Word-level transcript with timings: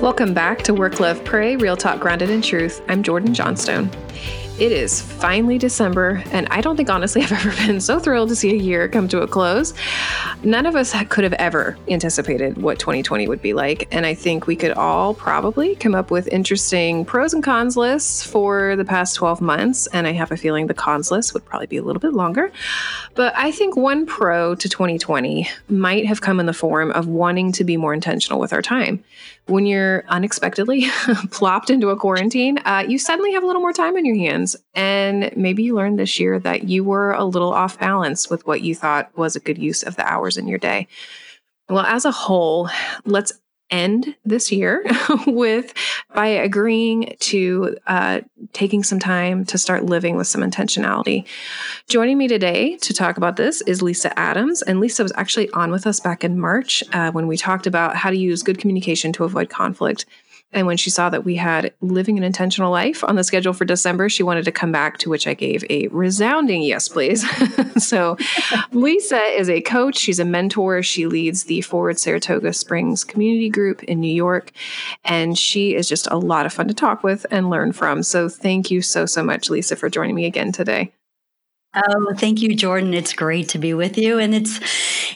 Welcome 0.00 0.32
back 0.32 0.62
to 0.62 0.72
Work, 0.72 0.98
Love, 0.98 1.22
Pray, 1.26 1.56
Real 1.56 1.76
Talk 1.76 2.00
Grounded 2.00 2.30
in 2.30 2.40
Truth. 2.40 2.80
I'm 2.88 3.02
Jordan 3.02 3.34
Johnstone. 3.34 3.90
It 4.58 4.72
is 4.72 5.00
finally 5.00 5.58
December, 5.58 6.22
and 6.32 6.46
I 6.50 6.62
don't 6.62 6.76
think 6.76 6.88
honestly 6.88 7.22
I've 7.22 7.32
ever 7.32 7.50
been 7.66 7.80
so 7.82 7.98
thrilled 7.98 8.30
to 8.30 8.36
see 8.36 8.50
a 8.50 8.56
year 8.56 8.88
come 8.88 9.08
to 9.08 9.20
a 9.20 9.26
close. 9.26 9.74
None 10.42 10.64
of 10.64 10.74
us 10.74 10.94
could 11.10 11.24
have 11.24 11.34
ever 11.34 11.76
anticipated 11.88 12.62
what 12.62 12.78
2020 12.78 13.28
would 13.28 13.42
be 13.42 13.52
like, 13.52 13.88
and 13.90 14.06
I 14.06 14.14
think 14.14 14.46
we 14.46 14.56
could 14.56 14.72
all 14.72 15.12
probably 15.12 15.76
come 15.76 15.94
up 15.94 16.10
with 16.10 16.28
interesting 16.28 17.04
pros 17.04 17.34
and 17.34 17.42
cons 17.42 17.76
lists 17.76 18.22
for 18.22 18.76
the 18.76 18.84
past 18.86 19.16
12 19.16 19.42
months, 19.42 19.86
and 19.88 20.06
I 20.06 20.12
have 20.12 20.32
a 20.32 20.36
feeling 20.36 20.66
the 20.66 20.74
cons 20.74 21.10
list 21.10 21.34
would 21.34 21.44
probably 21.44 21.66
be 21.66 21.76
a 21.76 21.82
little 21.82 22.00
bit 22.00 22.14
longer. 22.14 22.50
But 23.14 23.34
I 23.36 23.52
think 23.52 23.76
one 23.76 24.06
pro 24.06 24.54
to 24.54 24.68
2020 24.68 25.48
might 25.68 26.06
have 26.06 26.22
come 26.22 26.40
in 26.40 26.46
the 26.46 26.54
form 26.54 26.90
of 26.92 27.06
wanting 27.06 27.52
to 27.52 27.64
be 27.64 27.76
more 27.76 27.92
intentional 27.92 28.40
with 28.40 28.54
our 28.54 28.62
time. 28.62 29.04
When 29.50 29.66
you're 29.66 30.04
unexpectedly 30.06 30.86
plopped 31.30 31.70
into 31.70 31.88
a 31.90 31.96
quarantine, 31.96 32.58
uh, 32.64 32.84
you 32.86 32.98
suddenly 32.98 33.32
have 33.32 33.42
a 33.42 33.46
little 33.46 33.60
more 33.60 33.72
time 33.72 33.96
on 33.96 34.04
your 34.04 34.16
hands 34.16 34.56
and 34.74 35.30
maybe 35.36 35.64
you 35.64 35.74
learned 35.74 35.98
this 35.98 36.20
year 36.20 36.38
that 36.38 36.64
you 36.68 36.84
were 36.84 37.12
a 37.12 37.24
little 37.24 37.52
off 37.52 37.78
balance 37.78 38.30
with 38.30 38.46
what 38.46 38.62
you 38.62 38.74
thought 38.74 39.10
was 39.18 39.34
a 39.34 39.40
good 39.40 39.58
use 39.58 39.82
of 39.82 39.96
the 39.96 40.06
hours 40.06 40.36
in 40.36 40.46
your 40.46 40.58
day. 40.58 40.86
Well, 41.68 41.84
as 41.84 42.04
a 42.04 42.12
whole, 42.12 42.68
let's 43.04 43.32
end 43.70 44.14
this 44.24 44.50
year 44.50 44.84
with 45.26 45.74
by 46.14 46.26
agreeing 46.26 47.16
to 47.20 47.76
uh, 47.86 48.20
taking 48.52 48.82
some 48.82 48.98
time 48.98 49.44
to 49.46 49.58
start 49.58 49.84
living 49.84 50.16
with 50.16 50.26
some 50.26 50.42
intentionality. 50.42 51.26
Joining 51.88 52.18
me 52.18 52.28
today 52.28 52.76
to 52.78 52.92
talk 52.94 53.16
about 53.16 53.36
this 53.36 53.60
is 53.62 53.82
Lisa 53.82 54.16
Adams, 54.18 54.62
and 54.62 54.80
Lisa 54.80 55.02
was 55.02 55.12
actually 55.16 55.50
on 55.50 55.70
with 55.70 55.86
us 55.86 56.00
back 56.00 56.24
in 56.24 56.38
March 56.38 56.82
uh, 56.92 57.10
when 57.12 57.26
we 57.26 57.36
talked 57.36 57.66
about 57.66 57.96
how 57.96 58.10
to 58.10 58.16
use 58.16 58.42
good 58.42 58.58
communication 58.58 59.12
to 59.12 59.24
avoid 59.24 59.48
conflict. 59.48 60.06
And 60.52 60.66
when 60.66 60.76
she 60.76 60.90
saw 60.90 61.10
that 61.10 61.24
we 61.24 61.36
had 61.36 61.72
living 61.80 62.18
an 62.18 62.24
intentional 62.24 62.72
life 62.72 63.04
on 63.04 63.16
the 63.16 63.22
schedule 63.22 63.52
for 63.52 63.64
December, 63.64 64.08
she 64.08 64.22
wanted 64.22 64.44
to 64.46 64.52
come 64.52 64.72
back, 64.72 64.98
to 64.98 65.10
which 65.10 65.26
I 65.26 65.34
gave 65.34 65.64
a 65.70 65.86
resounding 65.88 66.62
yes, 66.62 66.88
please. 66.88 67.24
so, 67.84 68.16
Lisa 68.72 69.20
is 69.20 69.48
a 69.48 69.60
coach, 69.60 69.96
she's 69.96 70.18
a 70.18 70.24
mentor. 70.24 70.82
She 70.82 71.06
leads 71.06 71.44
the 71.44 71.60
4word 71.60 71.98
Saratoga 71.98 72.52
Springs 72.52 73.04
community 73.04 73.48
group 73.48 73.84
in 73.84 74.00
New 74.00 74.12
York. 74.12 74.50
And 75.04 75.38
she 75.38 75.74
is 75.74 75.88
just 75.88 76.08
a 76.10 76.18
lot 76.18 76.46
of 76.46 76.52
fun 76.52 76.68
to 76.68 76.74
talk 76.74 77.04
with 77.04 77.24
and 77.30 77.50
learn 77.50 77.72
from. 77.72 78.02
So, 78.02 78.28
thank 78.28 78.70
you 78.70 78.82
so, 78.82 79.06
so 79.06 79.22
much, 79.22 79.50
Lisa, 79.50 79.76
for 79.76 79.88
joining 79.88 80.14
me 80.14 80.26
again 80.26 80.50
today. 80.50 80.92
Oh, 81.72 82.14
thank 82.16 82.42
you, 82.42 82.56
Jordan. 82.56 82.94
It's 82.94 83.12
great 83.12 83.48
to 83.50 83.58
be 83.58 83.74
with 83.74 83.96
you. 83.96 84.18
And 84.18 84.34
it's 84.34 84.58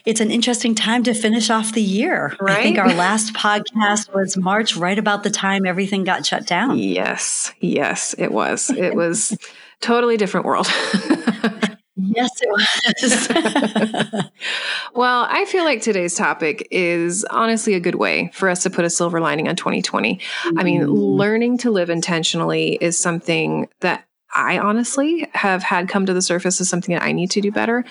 it's 0.05 0.21
an 0.21 0.31
interesting 0.31 0.75
time 0.75 1.03
to 1.05 1.15
finish 1.15 1.51
off 1.51 1.73
the 1.73 1.83
year. 1.83 2.37
Right? 2.41 2.59
I 2.59 2.63
think 2.63 2.79
our 2.79 2.93
last 2.95 3.35
podcast 3.35 4.15
was 4.15 4.37
March, 4.37 4.77
right 4.77 4.99
about 4.99 5.25
the 5.25 5.31
time 5.31 5.67
everything 5.67 6.05
got 6.05 6.25
shut 6.25 6.47
down. 6.47 6.79
Yes, 6.79 7.53
yes, 7.61 8.15
it 8.19 8.31
was. 8.31 8.71
It 8.71 8.95
was 8.95 9.37
totally 9.81 10.17
different 10.17 10.47
world. 10.47 10.69
Yes, 11.97 12.31
it 12.43 12.49
was. 12.51 14.25
well, 14.95 15.29
I 15.31 15.45
feel 15.45 15.65
like 15.65 15.81
today's 15.81 16.17
topic 16.17 16.67
is 16.73 17.25
honestly 17.31 17.75
a 17.75 17.81
good 17.81 17.95
way 17.95 18.31
for 18.35 18.49
us 18.49 18.65
to 18.65 18.71
put 18.71 18.85
a 18.85 18.91
silver 18.91 19.21
lining 19.21 19.49
on 19.49 19.55
2020. 19.55 20.17
Mm-hmm. 20.17 20.59
I 20.59 20.63
mean, 20.65 20.83
mm-hmm. 20.83 20.93
learning 20.93 21.59
to 21.59 21.71
live 21.71 21.91
intentionally 21.91 22.79
is 22.81 22.99
something 22.99 23.69
that 23.81 24.07
I 24.35 24.59
honestly 24.59 25.29
have 25.33 25.63
had 25.63 25.89
come 25.89 26.07
to 26.07 26.15
the 26.15 26.23
surface 26.23 26.61
as 26.61 26.69
something 26.69 26.95
that 26.95 27.05
I 27.05 27.13
need 27.13 27.31
to 27.33 27.41
do 27.41 27.53
better. 27.53 27.85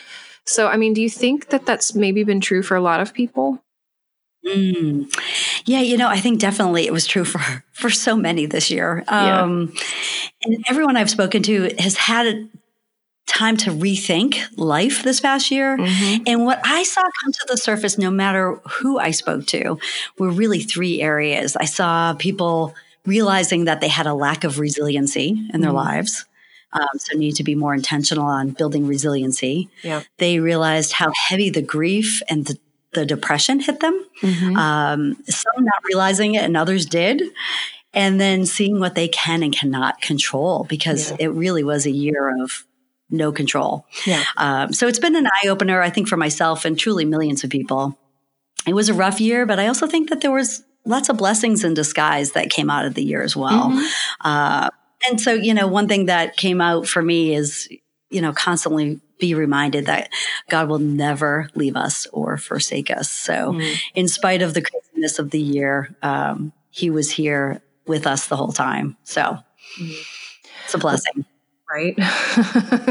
So, 0.45 0.67
I 0.67 0.77
mean, 0.77 0.93
do 0.93 1.01
you 1.01 1.09
think 1.09 1.49
that 1.49 1.65
that's 1.65 1.95
maybe 1.95 2.23
been 2.23 2.41
true 2.41 2.63
for 2.63 2.75
a 2.75 2.81
lot 2.81 2.99
of 2.99 3.13
people? 3.13 3.63
Mm. 4.45 5.13
Yeah, 5.65 5.79
you 5.79 5.97
know, 5.97 6.09
I 6.09 6.19
think 6.19 6.39
definitely 6.39 6.85
it 6.85 6.93
was 6.93 7.07
true 7.07 7.25
for 7.25 7.63
for 7.71 7.89
so 7.89 8.15
many 8.15 8.45
this 8.45 8.69
year. 8.69 9.03
Um, 9.07 9.73
yeah. 9.73 9.81
And 10.43 10.65
everyone 10.69 10.97
I've 10.97 11.09
spoken 11.09 11.43
to 11.43 11.73
has 11.79 11.95
had 11.95 12.49
time 13.25 13.55
to 13.55 13.69
rethink 13.71 14.41
life 14.57 15.03
this 15.03 15.21
past 15.21 15.49
year. 15.49 15.77
Mm-hmm. 15.77 16.23
And 16.27 16.45
what 16.45 16.59
I 16.65 16.83
saw 16.83 17.01
come 17.01 17.31
to 17.31 17.45
the 17.47 17.57
surface, 17.57 17.97
no 17.97 18.11
matter 18.11 18.59
who 18.69 18.99
I 18.99 19.11
spoke 19.11 19.45
to, 19.47 19.79
were 20.19 20.29
really 20.29 20.59
three 20.59 21.01
areas. 21.01 21.55
I 21.55 21.65
saw 21.65 22.13
people 22.15 22.75
realizing 23.05 23.65
that 23.65 23.81
they 23.81 23.87
had 23.87 24.07
a 24.07 24.13
lack 24.13 24.43
of 24.43 24.59
resiliency 24.59 25.41
in 25.53 25.61
their 25.61 25.69
mm-hmm. 25.69 25.77
lives. 25.77 26.25
Um, 26.73 26.97
so 26.97 27.17
need 27.17 27.35
to 27.35 27.43
be 27.43 27.55
more 27.55 27.73
intentional 27.73 28.25
on 28.25 28.49
building 28.51 28.87
resiliency. 28.87 29.69
Yeah. 29.83 30.03
They 30.17 30.39
realized 30.39 30.93
how 30.93 31.11
heavy 31.27 31.49
the 31.49 31.61
grief 31.61 32.21
and 32.29 32.45
the, 32.45 32.57
the 32.93 33.05
depression 33.05 33.59
hit 33.59 33.79
them. 33.79 34.05
Mm-hmm. 34.21 34.57
Um, 34.57 35.15
some 35.27 35.63
not 35.63 35.83
realizing 35.85 36.35
it 36.35 36.43
and 36.43 36.57
others 36.57 36.85
did. 36.85 37.21
And 37.95 38.19
then 38.19 38.47
seeing 38.47 38.79
what 38.79 38.95
they 38.95 39.07
can 39.07 39.43
and 39.43 39.55
cannot 39.55 40.01
control 40.01 40.65
because 40.67 41.11
yeah. 41.11 41.17
it 41.19 41.27
really 41.27 41.63
was 41.63 41.85
a 41.85 41.91
year 41.91 42.41
of 42.41 42.65
no 43.11 43.31
control. 43.31 43.85
Yeah. 44.07 44.23
Um, 44.37 44.73
so 44.73 44.87
it's 44.87 44.97
been 44.97 45.15
an 45.15 45.27
eye 45.27 45.47
opener, 45.47 45.81
I 45.81 45.91
think, 45.91 46.07
for 46.07 46.17
myself 46.17 46.65
and 46.65 46.77
truly 46.77 47.05
millions 47.05 47.43
of 47.43 47.51
people. 47.51 47.97
It 48.65 48.73
was 48.73 48.89
a 48.89 48.93
rough 48.93 49.21
year, 49.21 49.45
but 49.45 49.59
I 49.59 49.67
also 49.67 49.85
think 49.85 50.09
that 50.09 50.21
there 50.21 50.31
was 50.31 50.63
lots 50.85 51.09
of 51.09 51.17
blessings 51.17 51.63
in 51.63 51.73
disguise 51.73 52.31
that 52.31 52.49
came 52.49 52.69
out 52.69 52.85
of 52.85 52.95
the 52.95 53.03
year 53.03 53.21
as 53.21 53.35
well. 53.35 53.69
Mm-hmm. 53.69 53.85
Uh, 54.21 54.69
and 55.09 55.19
so, 55.19 55.33
you 55.33 55.53
know, 55.53 55.67
one 55.67 55.87
thing 55.87 56.05
that 56.05 56.37
came 56.37 56.61
out 56.61 56.87
for 56.87 57.01
me 57.01 57.35
is, 57.35 57.69
you 58.09 58.21
know, 58.21 58.33
constantly 58.33 59.01
be 59.19 59.33
reminded 59.33 59.85
that 59.85 60.09
God 60.49 60.67
will 60.67 60.79
never 60.79 61.49
leave 61.55 61.75
us 61.75 62.07
or 62.07 62.37
forsake 62.37 62.91
us. 62.91 63.09
So, 63.09 63.53
mm. 63.53 63.77
in 63.95 64.07
spite 64.07 64.41
of 64.41 64.53
the 64.53 64.61
craziness 64.61 65.19
of 65.19 65.31
the 65.31 65.39
year, 65.39 65.95
um, 66.01 66.53
He 66.69 66.89
was 66.89 67.11
here 67.11 67.61
with 67.87 68.07
us 68.07 68.27
the 68.27 68.37
whole 68.37 68.51
time. 68.51 68.97
So, 69.03 69.37
mm. 69.79 69.95
it's 70.65 70.73
a 70.73 70.77
blessing. 70.77 71.25
Right. 71.69 71.95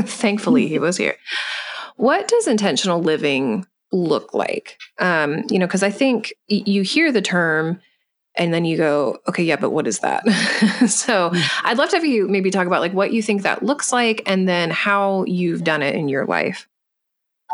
Thankfully, 0.08 0.68
He 0.68 0.78
was 0.78 0.96
here. 0.96 1.16
What 1.96 2.28
does 2.28 2.46
intentional 2.46 3.00
living 3.00 3.66
look 3.92 4.34
like? 4.34 4.78
Um, 4.98 5.44
you 5.50 5.58
know, 5.58 5.66
because 5.66 5.82
I 5.82 5.90
think 5.90 6.32
you 6.48 6.82
hear 6.82 7.12
the 7.12 7.22
term 7.22 7.80
and 8.37 8.53
then 8.53 8.65
you 8.65 8.76
go 8.76 9.19
okay 9.28 9.43
yeah 9.43 9.56
but 9.56 9.70
what 9.70 9.87
is 9.87 10.00
that 10.00 10.26
so 10.88 11.31
hmm. 11.31 11.41
i'd 11.65 11.78
love 11.78 11.88
to 11.91 11.97
have 11.97 12.04
you 12.04 12.28
maybe 12.28 12.50
talk 12.50 12.66
about 12.66 12.81
like 12.81 12.93
what 12.93 13.12
you 13.12 13.22
think 13.22 13.43
that 13.43 13.62
looks 13.62 13.93
like 13.93 14.22
and 14.26 14.48
then 14.48 14.70
how 14.70 15.25
you've 15.25 15.65
done 15.65 15.82
it 15.82 15.94
in 15.94 16.09
your 16.09 16.26
life 16.26 16.66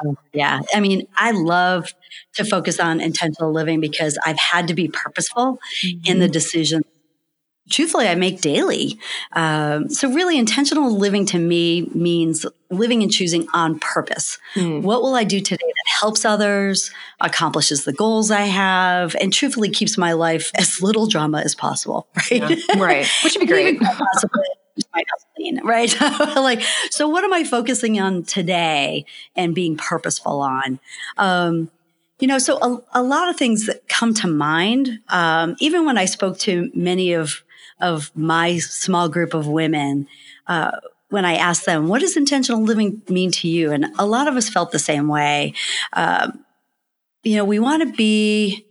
oh, 0.05 0.17
yeah 0.33 0.61
i 0.75 0.81
mean 0.81 1.06
i 1.17 1.31
love 1.31 1.94
to 2.34 2.44
focus 2.44 2.78
on 2.78 3.00
intentional 3.00 3.53
living 3.53 3.81
because 3.81 4.19
i've 4.25 4.38
had 4.38 4.69
to 4.69 4.75
be 4.75 4.88
purposeful 4.88 5.59
mm-hmm. 5.84 6.11
in 6.11 6.19
the 6.19 6.27
mm-hmm. 6.27 6.33
decisions 6.33 6.84
truthfully 7.69 8.09
I 8.09 8.15
make 8.15 8.41
daily. 8.41 8.99
Um, 9.33 9.89
so 9.89 10.11
really 10.12 10.39
intentional 10.39 10.97
living 10.97 11.27
to 11.27 11.39
me 11.39 11.89
means 11.95 12.47
living 12.71 13.03
and 13.03 13.12
choosing 13.12 13.47
on 13.55 13.79
purpose. 13.79 14.39
Mm. 14.55 14.83
What 14.83 15.03
will 15.03 15.15
I 15.15 15.25
do 15.25 15.41
today 15.41 15.67
that 15.67 16.01
helps 16.01 16.25
others, 16.25 16.91
accomplishes 17.21 17.84
the 17.84 17.93
goals 17.93 18.31
I 18.31 18.43
have, 18.43 19.17
and 19.21 19.33
truthfully 19.33 19.71
keeps 19.71 19.97
my 19.97 20.12
life 20.12 20.51
as 20.55 20.83
little 20.83 21.06
drama 21.06 21.41
as 21.41 21.55
possible, 21.55 22.09
right? 22.17 22.51
Yeah, 22.51 22.83
right. 22.83 23.09
Which 23.25 23.34
would 23.34 23.41
be 23.41 23.47
great. 23.47 23.81
right? 25.65 26.00
like, 26.37 26.62
so 26.91 27.09
what 27.09 27.25
am 27.25 27.33
I 27.33 27.45
focusing 27.45 28.00
on 28.00 28.23
today 28.25 29.05
and 29.37 29.55
being 29.55 29.77
purposeful 29.77 30.41
on? 30.41 30.79
Um, 31.17 31.71
you 32.21 32.27
know, 32.27 32.39
so 32.39 32.59
a, 32.59 33.00
a, 33.00 33.03
lot 33.03 33.29
of 33.29 33.37
things 33.37 33.67
that 33.67 33.89
come 33.89 34.12
to 34.15 34.27
mind, 34.27 34.99
um, 35.09 35.55
even 35.61 35.85
when 35.87 35.97
I 35.97 36.05
spoke 36.05 36.39
to 36.41 36.71
many 36.75 37.12
of 37.12 37.43
of 37.81 38.11
my 38.16 38.59
small 38.59 39.09
group 39.09 39.34
of 39.34 39.47
women 39.47 40.09
uh, 40.47 40.72
when 41.11 41.25
I 41.25 41.37
asked 41.37 41.65
them, 41.66 41.89
what 41.89 42.00
does 42.00 42.16
intentional 42.16 42.62
living 42.62 43.03
mean 43.09 43.31
to 43.33 43.49
you? 43.49 43.73
And 43.73 43.87
a 43.99 44.06
lot 44.06 44.29
of 44.29 44.37
us 44.37 44.49
felt 44.49 44.73
the 44.73 44.79
same 44.79 45.08
way. 45.08 45.55
Um, 45.94 46.44
you 47.23 47.37
know, 47.37 47.44
we 47.44 47.58
want 47.58 47.82
to 47.82 47.97
be, 47.97 48.67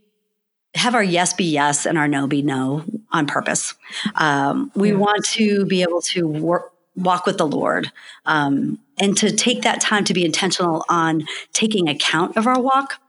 have 0.76 0.94
our 0.94 1.04
yes 1.04 1.34
be 1.34 1.46
yes 1.46 1.86
and 1.86 1.98
our 1.98 2.08
no 2.08 2.28
be 2.28 2.42
no 2.42 2.84
on 3.12 3.26
purpose. 3.26 3.74
Um, 4.16 4.72
we 4.76 4.94
want 4.94 5.26
to 5.31 5.66
be 5.66 5.81
able 5.81 6.02
to 6.02 6.28
work, 6.28 6.74
walk 6.96 7.26
with 7.26 7.38
the 7.38 7.48
Lord 7.48 7.92
um, 8.26 8.80
and 9.00 9.18
to 9.18 9.31
take 9.31 9.64
that 9.64 9.81
time 9.81 10.04
to 10.06 10.14
be 10.14 10.26
intentional 10.26 10.86
on 10.90 11.26
taking 11.54 11.88
account 11.88 12.38
of 12.38 12.48
our 12.48 12.60
walk 12.60 13.00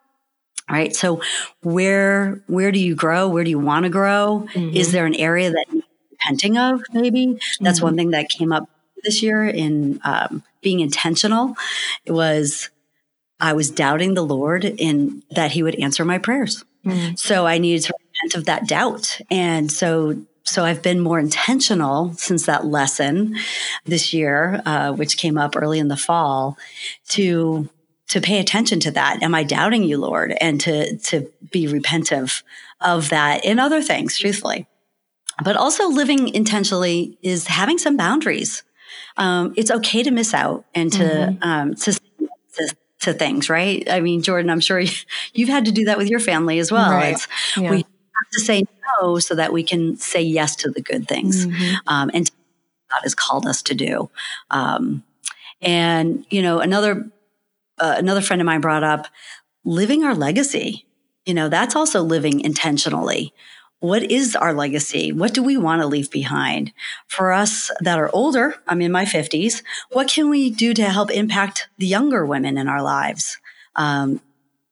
right 0.70 0.94
so 0.94 1.22
where 1.62 2.42
where 2.46 2.70
do 2.70 2.78
you 2.78 2.94
grow 2.94 3.26
where 3.26 3.44
do 3.44 3.48
you 3.48 3.58
want 3.58 3.84
to 3.84 3.88
grow 3.88 4.46
mm-hmm. 4.52 4.76
is 4.76 4.92
there 4.92 5.06
an 5.06 5.14
area 5.14 5.50
that 5.50 5.64
repenting 6.20 6.58
of, 6.58 6.82
maybe. 6.92 7.38
That's 7.60 7.78
mm-hmm. 7.78 7.86
one 7.86 7.96
thing 7.96 8.10
that 8.10 8.28
came 8.28 8.52
up 8.52 8.68
this 9.04 9.22
year 9.22 9.44
in 9.44 10.00
um, 10.04 10.42
being 10.60 10.80
intentional. 10.80 11.54
It 12.04 12.12
was 12.12 12.70
I 13.40 13.52
was 13.52 13.70
doubting 13.70 14.14
the 14.14 14.24
Lord 14.24 14.64
in 14.64 15.22
that 15.30 15.52
He 15.52 15.62
would 15.62 15.76
answer 15.76 16.04
my 16.04 16.18
prayers. 16.18 16.64
Mm-hmm. 16.84 17.14
So 17.16 17.46
I 17.46 17.58
needed 17.58 17.84
to 17.86 17.94
repent 18.00 18.34
of 18.34 18.44
that 18.46 18.66
doubt. 18.66 19.20
And 19.30 19.70
so 19.70 20.20
so 20.44 20.64
I've 20.64 20.82
been 20.82 21.00
more 21.00 21.18
intentional 21.18 22.14
since 22.14 22.46
that 22.46 22.64
lesson 22.64 23.36
this 23.84 24.14
year, 24.14 24.62
uh, 24.64 24.92
which 24.92 25.18
came 25.18 25.36
up 25.36 25.54
early 25.56 25.78
in 25.78 25.88
the 25.88 25.96
fall, 25.96 26.56
to 27.10 27.68
to 28.08 28.20
pay 28.20 28.40
attention 28.40 28.80
to 28.80 28.90
that. 28.92 29.22
Am 29.22 29.34
I 29.34 29.44
doubting 29.44 29.84
you, 29.84 29.98
Lord? 29.98 30.34
And 30.40 30.60
to, 30.62 30.96
to 30.96 31.30
be 31.50 31.66
repentive 31.66 32.42
of 32.80 33.10
that 33.10 33.44
in 33.44 33.58
other 33.58 33.82
things, 33.82 34.18
truthfully. 34.18 34.66
But 35.42 35.56
also 35.56 35.88
living 35.88 36.28
intentionally 36.28 37.18
is 37.22 37.46
having 37.46 37.78
some 37.78 37.96
boundaries. 37.96 38.62
Um, 39.16 39.54
it's 39.56 39.70
okay 39.70 40.02
to 40.02 40.10
miss 40.10 40.34
out 40.34 40.64
and 40.74 40.92
to, 40.92 41.04
mm-hmm. 41.04 41.42
um, 41.42 41.74
to, 41.74 41.92
to, 41.92 42.76
to, 43.00 43.12
things, 43.12 43.48
right? 43.48 43.88
I 43.90 44.00
mean, 44.00 44.22
Jordan, 44.22 44.50
I'm 44.50 44.60
sure 44.60 44.82
you've 45.34 45.48
had 45.48 45.64
to 45.66 45.72
do 45.72 45.84
that 45.86 45.98
with 45.98 46.08
your 46.08 46.20
family 46.20 46.58
as 46.58 46.72
well. 46.72 46.90
Right. 46.90 47.18
Yeah. 47.56 47.70
We 47.70 47.76
have 47.78 48.30
to 48.32 48.40
say 48.40 48.64
no 49.00 49.18
so 49.18 49.34
that 49.34 49.52
we 49.52 49.62
can 49.62 49.96
say 49.96 50.22
yes 50.22 50.56
to 50.56 50.70
the 50.70 50.80
good 50.80 51.06
things 51.06 51.46
mm-hmm. 51.46 51.76
um, 51.86 52.10
and 52.14 52.30
God 52.90 53.00
has 53.02 53.14
called 53.14 53.46
us 53.46 53.62
to 53.62 53.74
do. 53.74 54.10
Um, 54.50 55.04
and 55.60 56.24
you 56.30 56.42
know, 56.42 56.60
another 56.60 57.10
uh, 57.78 57.94
another 57.98 58.20
friend 58.20 58.40
of 58.40 58.46
mine 58.46 58.60
brought 58.60 58.84
up 58.84 59.06
living 59.64 60.04
our 60.04 60.14
legacy. 60.14 60.86
You 61.26 61.34
know, 61.34 61.48
that's 61.48 61.76
also 61.76 62.02
living 62.02 62.40
intentionally. 62.40 63.34
What 63.80 64.02
is 64.02 64.34
our 64.34 64.52
legacy? 64.52 65.12
What 65.12 65.34
do 65.34 65.42
we 65.42 65.56
want 65.56 65.82
to 65.82 65.86
leave 65.86 66.10
behind? 66.10 66.72
For 67.06 67.32
us 67.32 67.70
that 67.80 67.98
are 67.98 68.10
older, 68.12 68.56
I'm 68.66 68.82
in 68.82 68.90
my 68.90 69.04
50s, 69.04 69.62
what 69.92 70.08
can 70.08 70.28
we 70.28 70.50
do 70.50 70.74
to 70.74 70.84
help 70.84 71.10
impact 71.12 71.68
the 71.78 71.86
younger 71.86 72.26
women 72.26 72.58
in 72.58 72.66
our 72.66 72.82
lives? 72.82 73.38
Um, 73.76 74.20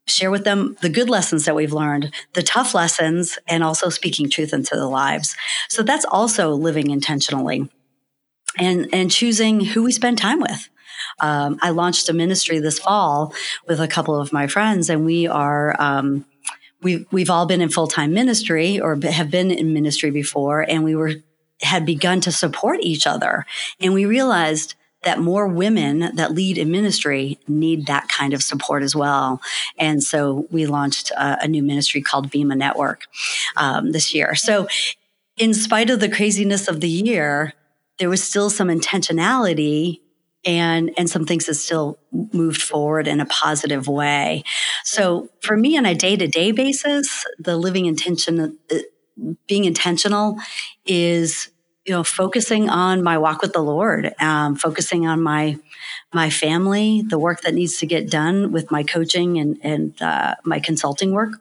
share 0.09 0.31
with 0.31 0.45
them 0.45 0.77
the 0.83 0.89
good 0.89 1.09
lessons 1.09 1.45
that 1.45 1.55
we've 1.55 1.73
learned, 1.73 2.13
the 2.35 2.43
tough 2.43 2.75
lessons, 2.75 3.39
and 3.47 3.63
also 3.63 3.91
speaking 3.91 4.29
truth 4.29 4.53
into 4.53 4.75
the 4.75 4.89
lives. 4.89 5.37
So 5.69 5.85
that's 5.85 6.05
also 6.05 6.51
living 6.51 6.91
intentionally 6.91 7.69
and, 8.59 8.89
and 8.93 9.11
choosing 9.11 9.61
who 9.61 9.85
we 9.85 9.93
spend 9.93 10.19
time 10.19 10.41
with. 10.41 10.69
Um, 11.21 11.59
I 11.63 11.71
launched 11.71 12.09
a 12.09 12.13
ministry 12.13 12.59
this 12.59 12.79
fall 12.79 13.33
with 13.69 13.81
a 13.81 13.89
couple 13.89 14.19
of 14.19 14.33
my 14.33 14.49
friends, 14.49 14.91
and 14.91 15.05
we 15.05 15.29
are. 15.29 15.81
Um, 15.81 16.25
we've 16.87 17.07
we've 17.11 17.31
all 17.31 17.47
been 17.47 17.61
in 17.61 17.69
full 17.69 17.89
time 17.89 18.15
ministry 18.15 18.79
or 18.79 18.97
have 19.11 19.31
been 19.31 19.51
in 19.51 19.75
ministry 19.75 20.11
before, 20.13 20.61
and 20.61 20.85
we 20.85 20.95
were 20.95 21.15
had 21.61 21.85
begun 21.85 22.21
to 22.21 22.31
support 22.31 22.79
each 22.81 23.07
other, 23.07 23.45
and 23.81 23.93
we 23.93 24.07
realized 24.07 24.77
that 25.03 25.19
more 25.19 25.49
women 25.49 26.15
that 26.17 26.33
lead 26.33 26.57
in 26.59 26.71
ministry 26.71 27.39
need 27.49 27.87
that 27.87 28.09
kind 28.09 28.33
of 28.33 28.43
support 28.43 28.83
as 28.83 28.95
well. 28.95 29.41
And 29.79 30.03
so 30.03 30.47
we 30.51 30.67
launched 30.67 31.11
a, 31.11 31.39
a 31.43 31.49
new 31.49 31.63
ministry 31.63 32.03
called 32.03 32.31
Vima 32.31 32.57
Network 32.57 33.03
um, 33.57 33.93
this 33.93 34.15
year. 34.15 34.35
So, 34.35 34.69
in 35.37 35.55
spite 35.55 35.91
of 35.91 36.01
the 36.01 36.09
craziness 36.09 36.67
of 36.69 36.81
the 36.81 36.89
year, 36.89 37.53
there 37.99 38.09
was 38.09 38.23
still 38.23 38.49
some 38.49 38.69
intentionality 38.69 40.01
and 40.47 40.93
and 40.97 41.11
some 41.11 41.27
things 41.27 41.47
that 41.47 41.55
still 41.55 41.99
moved 42.33 42.63
forward 42.63 43.09
in 43.09 43.21
a 43.21 43.27
positive 43.27 43.89
way. 43.89 44.45
So 44.85 45.29
for 45.43 45.57
me, 45.57 45.77
on 45.77 45.85
a 45.85 45.95
day 45.95 46.17
to 46.17 46.27
day 46.29 46.53
basis, 46.53 47.27
the 47.39 47.57
living 47.57 47.87
intention, 47.87 48.57
uh, 48.71 48.77
being 49.49 49.65
intentional, 49.65 50.39
is 50.87 51.51
you 51.85 51.93
know 51.93 52.05
focusing 52.05 52.71
on 52.71 53.03
my 53.03 53.19
walk 53.19 53.43
with 53.43 53.53
the 53.53 53.63
Lord, 53.63 54.15
um, 54.21 54.55
focusing 54.55 55.07
on 55.07 55.21
my 55.21 55.59
my 56.15 56.31
family, 56.31 57.03
the 57.03 57.19
work 57.19 57.43
that 57.43 57.55
needs 57.55 57.79
to 57.79 57.87
get 57.87 58.09
done 58.09 58.53
with 58.53 58.71
my 58.71 58.85
coaching 58.85 59.39
and 59.39 59.59
and 59.63 60.01
uh, 60.01 60.37
my 60.45 60.61
consulting 60.61 61.11
work, 61.13 61.41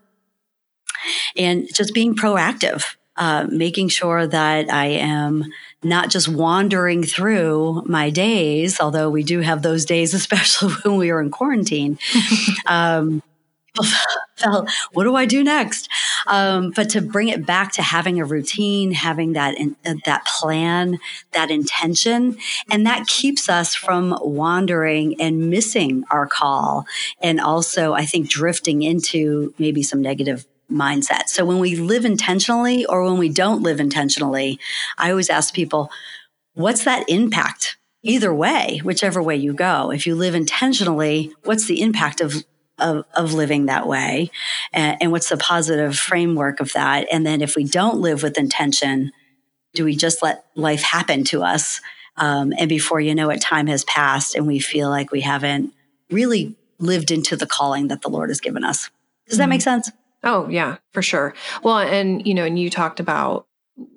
and 1.38 1.68
just 1.74 1.94
being 1.94 2.16
proactive 2.16 2.96
uh, 3.18 3.48
making 3.50 3.90
sure 3.90 4.28
that 4.28 4.72
I 4.72 4.86
am 4.86 5.46
not 5.84 6.10
just 6.10 6.28
wandering 6.28 7.04
through 7.04 7.84
my 7.86 8.10
days, 8.10 8.80
although 8.80 9.10
we 9.10 9.24
do 9.24 9.42
have 9.42 9.62
those 9.62 9.86
days, 9.86 10.14
especially 10.14 10.74
when 10.84 10.98
we 10.98 11.12
are 11.12 11.22
in 11.22 11.32
quarantine. 11.32 11.98
um, 12.66 13.22
felt, 14.38 14.70
what 14.94 15.04
do 15.04 15.16
I 15.16 15.26
do 15.26 15.44
next? 15.44 15.90
Um, 16.28 16.72
but 16.76 16.90
to 16.92 17.02
bring 17.02 17.30
it 17.30 17.46
back 17.46 17.74
to 17.74 17.82
having 17.82 18.20
a 18.20 18.26
routine, 18.26 18.92
having 18.92 19.34
that 19.34 19.58
in, 19.58 19.76
uh, 19.86 19.96
that 20.06 20.26
plan, 20.26 21.00
that 21.34 21.52
intention, 21.52 22.38
and 22.70 22.86
that 22.86 23.08
keeps 23.08 23.50
us 23.50 23.76
from 23.76 24.18
wandering 24.22 25.20
and 25.20 25.50
missing 25.50 26.04
our 26.10 26.28
call, 26.28 26.86
and 27.22 27.40
also 27.40 27.94
I 27.94 28.06
think 28.06 28.30
drifting 28.30 28.82
into 28.82 29.54
maybe 29.58 29.84
some 29.84 30.02
negative 30.02 30.46
mindset. 30.72 31.28
So 31.28 31.46
when 31.46 31.60
we 31.60 31.76
live 31.76 32.06
intentionally 32.06 32.86
or 32.86 33.04
when 33.04 33.18
we 33.18 33.30
don't 33.30 33.62
live 33.62 33.80
intentionally, 33.80 34.60
I 34.98 35.12
always 35.12 35.30
ask 35.30 35.54
people, 35.54 35.92
what's 36.54 36.84
that 36.86 37.08
impact? 37.10 37.78
Either 38.04 38.34
way, 38.34 38.82
whichever 38.84 39.22
way 39.22 39.36
you 39.36 39.54
go. 39.54 39.92
If 39.92 40.06
you 40.06 40.16
live 40.16 40.36
intentionally, 40.36 41.34
what's 41.44 41.68
the 41.68 41.82
impact 41.82 42.22
of 42.22 42.44
of, 42.78 43.06
of 43.14 43.34
living 43.34 43.68
that 43.68 43.88
way 43.88 44.30
and, 44.74 44.98
and 45.00 45.12
what's 45.12 45.30
the 45.30 45.38
positive 45.38 45.98
framework 45.98 46.60
of 46.60 46.74
that 46.74 47.08
and 47.10 47.26
then 47.26 47.42
if 47.42 47.56
we 47.56 47.64
don't 47.64 48.02
live 48.02 48.22
with 48.22 48.38
intention 48.38 49.14
do 49.74 49.86
we 49.86 49.96
just 49.96 50.22
let 50.22 50.44
life 50.56 50.82
happen 50.84 51.24
to 51.24 51.42
us 51.42 51.80
um, 52.18 52.54
and 52.58 52.68
before 52.68 53.00
you 53.00 53.16
know 53.16 53.30
it 53.30 53.40
time 53.40 53.68
has 53.68 53.86
passed 53.86 54.36
and 54.36 54.46
we 54.46 54.60
feel 54.60 54.90
like 54.90 55.12
we 55.12 55.22
haven't 55.22 55.74
really 56.10 56.54
lived 56.78 57.12
into 57.12 57.38
the 57.38 57.48
calling 57.48 57.88
that 57.88 58.02
the 58.02 58.10
lord 58.10 58.30
has 58.30 58.42
given 58.42 58.66
us 58.66 58.90
does 59.30 59.38
that 59.38 59.44
mm-hmm. 59.44 59.52
make 59.52 59.62
sense 59.62 59.90
Oh, 60.26 60.50
yeah, 60.50 60.78
for 60.92 61.02
sure. 61.02 61.34
Well, 61.64 61.78
and, 61.78 62.26
you 62.26 62.34
know, 62.34 62.44
and 62.44 62.58
you 62.58 62.70
talked 62.70 63.00
about 63.00 63.48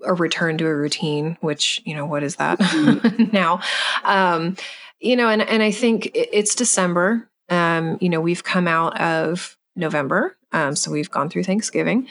a 0.05 0.15
return 0.15 0.59
to 0.59 0.67
a 0.67 0.75
routine, 0.75 1.39
which, 1.41 1.81
you 1.85 1.95
know, 1.95 2.05
what 2.05 2.23
is 2.23 2.37
that 2.37 2.59
mm-hmm. 2.59 3.25
now? 3.33 3.61
Um, 4.05 4.57
you 5.01 5.17
know, 5.17 5.29
and, 5.29 5.43
and 5.43 5.63
I 5.63 5.71
think 5.71 6.11
it's 6.15 6.55
December. 6.55 7.29
Um, 7.49 7.97
you 8.01 8.09
know, 8.09 8.21
we've 8.21 8.45
come 8.45 8.69
out 8.69 9.01
of 9.01 9.57
November. 9.75 10.37
Um, 10.53 10.77
so 10.77 10.91
we've 10.91 11.11
gone 11.11 11.31
through 11.31 11.45
Thanksgiving. 11.45 12.09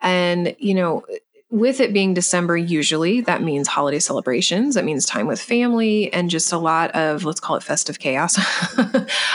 And, 0.00 0.54
you 0.58 0.74
know, 0.74 1.04
with 1.50 1.80
it 1.80 1.92
being 1.92 2.12
December, 2.12 2.56
usually 2.56 3.20
that 3.22 3.42
means 3.42 3.68
holiday 3.68 4.00
celebrations. 4.00 4.74
That 4.74 4.84
means 4.84 5.06
time 5.06 5.26
with 5.26 5.40
family 5.40 6.12
and 6.12 6.28
just 6.28 6.52
a 6.52 6.58
lot 6.58 6.90
of, 6.92 7.24
let's 7.24 7.40
call 7.40 7.56
it 7.56 7.62
festive 7.62 8.00
chaos. 8.00 8.36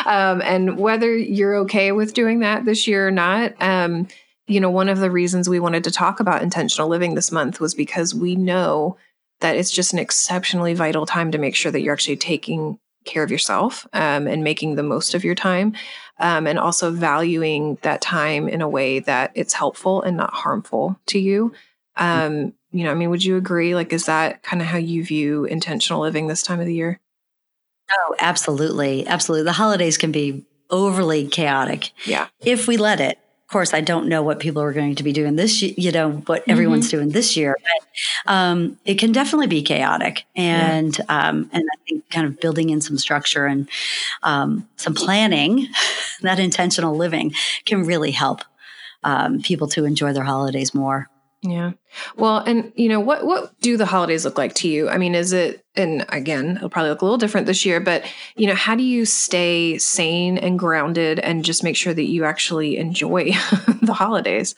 um, 0.06 0.42
and 0.42 0.78
whether 0.78 1.16
you're 1.16 1.56
okay 1.58 1.92
with 1.94 2.14
doing 2.14 2.40
that 2.40 2.66
this 2.66 2.86
year 2.86 3.08
or 3.08 3.12
not, 3.12 3.54
um, 3.62 4.08
you 4.48 4.60
know, 4.60 4.70
one 4.70 4.90
of 4.90 5.00
the 5.00 5.12
reasons 5.12 5.48
we 5.48 5.60
wanted 5.60 5.86
to 5.86 5.92
talk 5.92 6.20
about 6.20 6.42
intentional 6.42 6.90
living 6.90 7.16
this 7.16 7.32
month 7.32 7.62
was 7.62 7.74
because 7.74 8.14
we 8.14 8.36
know 8.36 8.98
that 9.40 9.56
it's 9.56 9.72
just 9.72 9.94
an 9.94 10.00
exceptionally 10.00 10.74
vital 10.74 11.06
time 11.06 11.32
to 11.32 11.38
make 11.38 11.56
sure 11.56 11.72
that 11.72 11.82
you're 11.82 11.94
actually 11.94 12.18
taking 12.18 12.78
care 13.06 13.24
of 13.24 13.32
yourself 13.32 13.88
um, 13.94 14.28
and 14.28 14.44
making 14.44 14.76
the 14.76 14.84
most 14.84 15.16
of 15.16 15.24
your 15.24 15.34
time 15.34 15.74
um, 16.20 16.46
and 16.46 16.60
also 16.60 16.92
valuing 16.92 17.78
that 17.82 18.02
time 18.02 18.48
in 18.48 18.62
a 18.62 18.70
way 18.70 19.00
that 19.00 19.32
it's 19.34 19.54
helpful 19.54 20.02
and 20.04 20.18
not 20.18 20.34
harmful 20.34 21.00
to 21.08 21.18
you 21.18 21.52
um, 21.96 22.54
you 22.72 22.84
know, 22.84 22.92
I 22.92 22.94
mean, 22.94 23.10
would 23.10 23.24
you 23.24 23.38
agree? 23.38 23.76
Like, 23.76 23.92
is 23.94 24.06
that 24.06 24.44
kind 24.44 24.62
of 24.62 24.68
how 24.68 24.78
you 24.78 25.04
view 25.04 25.46
intentional 25.46 26.02
living 26.02 26.28
this 26.28 26.42
time 26.42 26.60
of 26.60 26.66
the 26.66 26.74
year? 26.74 27.00
Oh, 27.92 28.16
absolutely. 28.20 29.06
Absolutely. 29.06 29.44
The 29.44 29.54
holidays 29.54 29.98
can 29.98 30.12
be 30.12 30.46
overly 30.70 31.28
chaotic. 31.28 31.92
Yeah. 32.06 32.28
If 32.40 32.68
we 32.68 32.78
let 32.78 33.00
it. 33.02 33.18
Of 33.18 33.54
course, 33.54 33.74
I 33.74 33.82
don't 33.82 34.08
know 34.08 34.24
what 34.24 34.40
people 34.40 34.62
are 34.62 34.72
going 34.72 34.96
to 34.96 35.04
be 35.04 35.12
doing 35.12 35.36
this, 35.36 35.62
you 35.62 35.92
know, 35.92 36.12
what 36.26 36.42
everyone's 36.48 36.88
mm-hmm. 36.88 36.98
doing 37.00 37.10
this 37.10 37.36
year, 37.36 37.58
but 37.62 38.32
um, 38.32 38.80
it 38.86 38.96
can 38.96 39.12
definitely 39.12 39.48
be 39.48 39.62
chaotic. 39.62 40.24
And, 40.38 40.98
yeah. 40.98 41.04
um, 41.28 41.50
and 41.52 41.62
I 41.62 41.78
think 41.86 42.10
kind 42.10 42.26
of 42.28 42.40
building 42.40 42.70
in 42.70 42.80
some 42.80 42.98
structure 42.98 43.46
and 43.46 43.68
um, 44.24 44.70
some 44.78 44.94
planning, 44.94 45.68
that 46.22 46.40
intentional 46.40 46.96
living 46.96 47.34
can 47.66 47.84
really 47.84 48.12
help 48.12 48.42
um, 49.04 49.42
people 49.42 49.68
to 49.68 49.84
enjoy 49.84 50.14
their 50.14 50.24
holidays 50.24 50.74
more. 50.74 51.10
Yeah. 51.44 51.72
Well, 52.18 52.38
and 52.38 52.72
you 52.76 52.88
know, 52.88 53.00
what 53.00 53.26
what 53.26 53.60
do 53.62 53.76
the 53.76 53.86
holidays 53.86 54.26
look 54.26 54.38
like 54.38 54.54
to 54.56 54.68
you? 54.68 54.90
I 54.90 54.98
mean, 54.98 55.16
is 55.16 55.34
it 55.34 55.66
and 55.76 56.06
again, 56.10 56.58
it'll 56.58 56.70
probably 56.70 56.92
look 56.92 57.02
a 57.02 57.06
little 57.06 57.18
different 57.18 57.48
this 57.48 57.66
year, 57.66 57.80
but 57.80 58.04
you 58.36 58.46
know, 58.46 58.54
how 58.54 58.76
do 58.76 58.84
you 58.84 59.06
stay 59.06 59.80
sane 59.80 60.38
and 60.38 60.60
grounded 60.60 61.20
and 61.20 61.44
just 61.44 61.64
make 61.64 61.76
sure 61.76 61.94
that 61.94 62.10
you 62.10 62.26
actually 62.26 62.78
enjoy 62.78 63.32
the 63.82 63.94
holidays? 63.94 64.54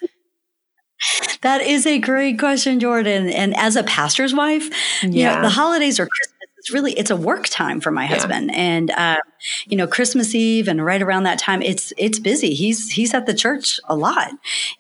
That 1.42 1.62
is 1.62 1.86
a 1.86 2.00
great 2.00 2.40
question, 2.40 2.80
Jordan. 2.80 3.30
And 3.30 3.56
as 3.58 3.76
a 3.76 3.84
pastor's 3.84 4.34
wife, 4.34 4.70
yeah. 5.04 5.10
you 5.10 5.24
know, 5.24 5.42
the 5.42 5.54
holidays 5.54 6.00
are 6.00 6.08
Christmas 6.08 6.33
it's 6.64 6.72
really 6.72 6.94
it's 6.94 7.12
a 7.12 7.18
work 7.18 7.48
time 7.50 7.82
for 7.82 7.92
my 7.92 8.06
husband. 8.06 8.50
Yeah. 8.50 8.58
and 8.58 8.92
uh, 8.92 9.18
you 9.66 9.76
know 9.76 9.86
christmas 9.86 10.34
eve 10.34 10.70
and 10.70 10.84
right 10.84 11.02
around 11.02 11.24
that 11.24 11.38
time 11.38 11.62
it's 11.62 11.92
it's 11.98 12.20
busy. 12.20 12.54
He's 12.54 12.90
he's 12.90 13.14
at 13.14 13.26
the 13.26 13.34
church 13.34 13.82
a 13.90 13.98
lot. 13.98 14.32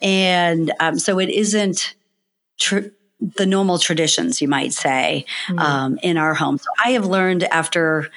And 0.01 0.71
um, 0.79 0.97
so 0.97 1.19
it 1.19 1.29
isn't 1.29 1.93
tr- 2.57 2.87
the 3.19 3.45
normal 3.45 3.79
traditions 3.79 4.41
you 4.41 4.47
might 4.47 4.71
say 4.71 5.25
mm-hmm. 5.47 5.59
um, 5.59 5.99
in 6.01 6.15
our 6.15 6.33
home. 6.33 6.57
So 6.57 6.69
i 6.83 6.91
have 6.91 7.05
learned 7.05 7.43
after 7.43 8.09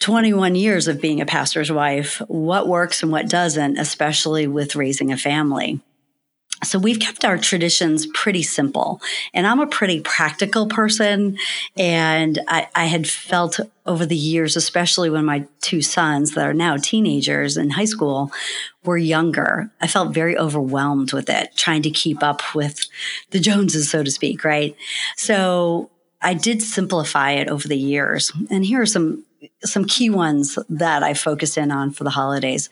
21 0.00 0.54
years 0.54 0.88
of 0.88 1.00
being 1.00 1.22
a 1.22 1.26
pastor's 1.26 1.72
wife 1.72 2.20
what 2.28 2.68
works 2.68 3.02
and 3.02 3.10
what 3.10 3.30
doesn't 3.30 3.78
especially 3.78 4.46
with 4.46 4.76
raising 4.76 5.10
a 5.10 5.16
family 5.16 5.80
so 6.64 6.78
we've 6.78 6.98
kept 6.98 7.24
our 7.24 7.38
traditions 7.38 8.06
pretty 8.14 8.42
simple 8.42 9.00
and 9.32 9.46
i'm 9.46 9.60
a 9.60 9.66
pretty 9.66 10.00
practical 10.00 10.66
person 10.66 11.36
and 11.76 12.38
I, 12.48 12.68
I, 12.74 12.86
had 12.86 13.08
felt 13.08 13.60
over 13.86 14.04
the 14.04 14.16
years 14.16 14.56
especially 14.56 15.10
when 15.10 15.24
my 15.24 15.46
two 15.60 15.82
sons 15.82 16.32
that 16.32 16.46
are 16.46 16.54
now 16.54 16.76
teenagers 16.76 17.56
in 17.56 17.70
high 17.70 17.84
school 17.84 18.32
were 18.84 18.98
younger 18.98 19.70
i 19.80 19.86
felt 19.86 20.14
very 20.14 20.36
overwhelmed 20.36 21.12
with 21.12 21.30
it 21.30 21.50
trying 21.56 21.82
to 21.82 21.90
keep 21.90 22.22
up 22.22 22.42
with 22.54 22.86
the 23.30 23.40
joneses 23.40 23.90
so 23.90 24.02
to 24.02 24.10
speak 24.10 24.44
right? 24.44 24.76
So 25.16 25.90
i 26.22 26.34
did 26.34 26.62
simplify 26.62 27.32
it 27.32 27.48
over 27.48 27.68
the 27.68 27.78
years 27.78 28.32
and 28.50 28.64
here 28.64 28.82
are 28.82 28.86
some 28.86 29.24
some 29.62 29.84
key 29.84 30.10
ones 30.10 30.58
that 30.68 31.02
i 31.02 31.14
focus 31.14 31.56
in 31.56 31.70
on 31.70 31.92
for 31.92 32.02
the 32.04 32.10
holidays. 32.10 32.68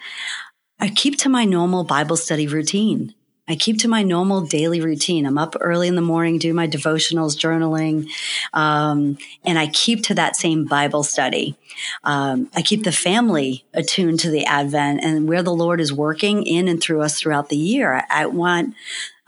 I 0.78 0.90
keep 0.90 1.16
to 1.18 1.28
my 1.28 1.44
normal 1.44 1.84
bible 1.84 2.16
study 2.16 2.48
routine 2.48 3.14
I 3.48 3.54
keep 3.54 3.78
to 3.78 3.88
my 3.88 4.02
normal 4.02 4.40
daily 4.40 4.80
routine. 4.80 5.24
I'm 5.24 5.38
up 5.38 5.54
early 5.60 5.86
in 5.86 5.94
the 5.94 6.02
morning, 6.02 6.38
do 6.38 6.52
my 6.52 6.66
devotionals, 6.66 7.38
journaling, 7.38 8.08
um, 8.52 9.18
and 9.44 9.58
I 9.58 9.68
keep 9.68 10.02
to 10.04 10.14
that 10.14 10.34
same 10.34 10.64
Bible 10.64 11.04
study. 11.04 11.56
Um, 12.02 12.50
I 12.56 12.62
keep 12.62 12.82
the 12.82 12.92
family 12.92 13.64
attuned 13.72 14.18
to 14.20 14.30
the 14.30 14.44
Advent 14.46 15.04
and 15.04 15.28
where 15.28 15.42
the 15.42 15.54
Lord 15.54 15.80
is 15.80 15.92
working 15.92 16.44
in 16.44 16.66
and 16.66 16.80
through 16.80 17.02
us 17.02 17.20
throughout 17.20 17.48
the 17.48 17.56
year. 17.56 18.04
I, 18.10 18.26
want 18.26 18.74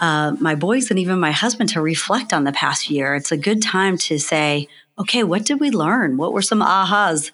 uh, 0.00 0.32
my 0.40 0.56
boys 0.56 0.90
and 0.90 0.98
even 0.98 1.20
my 1.20 1.30
husband 1.30 1.70
to 1.70 1.80
reflect 1.80 2.32
on 2.32 2.44
the 2.44 2.52
past 2.52 2.90
year. 2.90 3.14
It's 3.14 3.30
a 3.30 3.36
good 3.36 3.62
time 3.62 3.96
to 3.98 4.18
say, 4.18 4.66
okay, 4.98 5.22
what 5.22 5.44
did 5.44 5.60
we 5.60 5.70
learn? 5.70 6.16
What 6.16 6.32
were 6.32 6.42
some 6.42 6.60
ahas, 6.60 7.30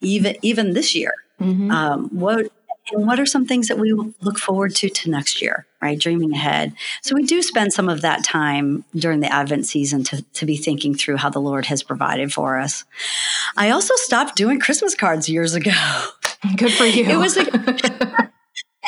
even 0.00 0.36
even 0.42 0.74
this 0.74 0.94
year? 0.94 1.14
Mm-hmm. 1.40 1.70
Um, 1.70 2.08
what 2.10 2.50
and 2.92 3.06
what 3.06 3.18
are 3.18 3.26
some 3.26 3.46
things 3.46 3.68
that 3.68 3.78
we 3.78 3.92
look 3.92 4.38
forward 4.38 4.74
to 4.76 4.88
to 4.88 5.10
next 5.10 5.42
year 5.42 5.66
right? 5.86 5.98
Dreaming 5.98 6.32
ahead. 6.32 6.72
So 7.02 7.14
we 7.14 7.22
do 7.22 7.42
spend 7.42 7.72
some 7.72 7.88
of 7.88 8.00
that 8.00 8.24
time 8.24 8.84
during 8.96 9.20
the 9.20 9.32
advent 9.32 9.66
season 9.66 10.02
to, 10.04 10.22
to 10.22 10.46
be 10.46 10.56
thinking 10.56 10.94
through 10.94 11.16
how 11.16 11.30
the 11.30 11.38
lord 11.38 11.66
has 11.66 11.82
provided 11.82 12.32
for 12.32 12.58
us. 12.58 12.84
I 13.56 13.70
also 13.70 13.94
stopped 13.96 14.36
doing 14.36 14.58
christmas 14.58 14.94
cards 14.94 15.28
years 15.28 15.54
ago. 15.54 15.72
Good 16.56 16.72
for 16.72 16.84
you. 16.84 17.04
It 17.04 17.16
was 17.16 17.36
a, 17.36 18.30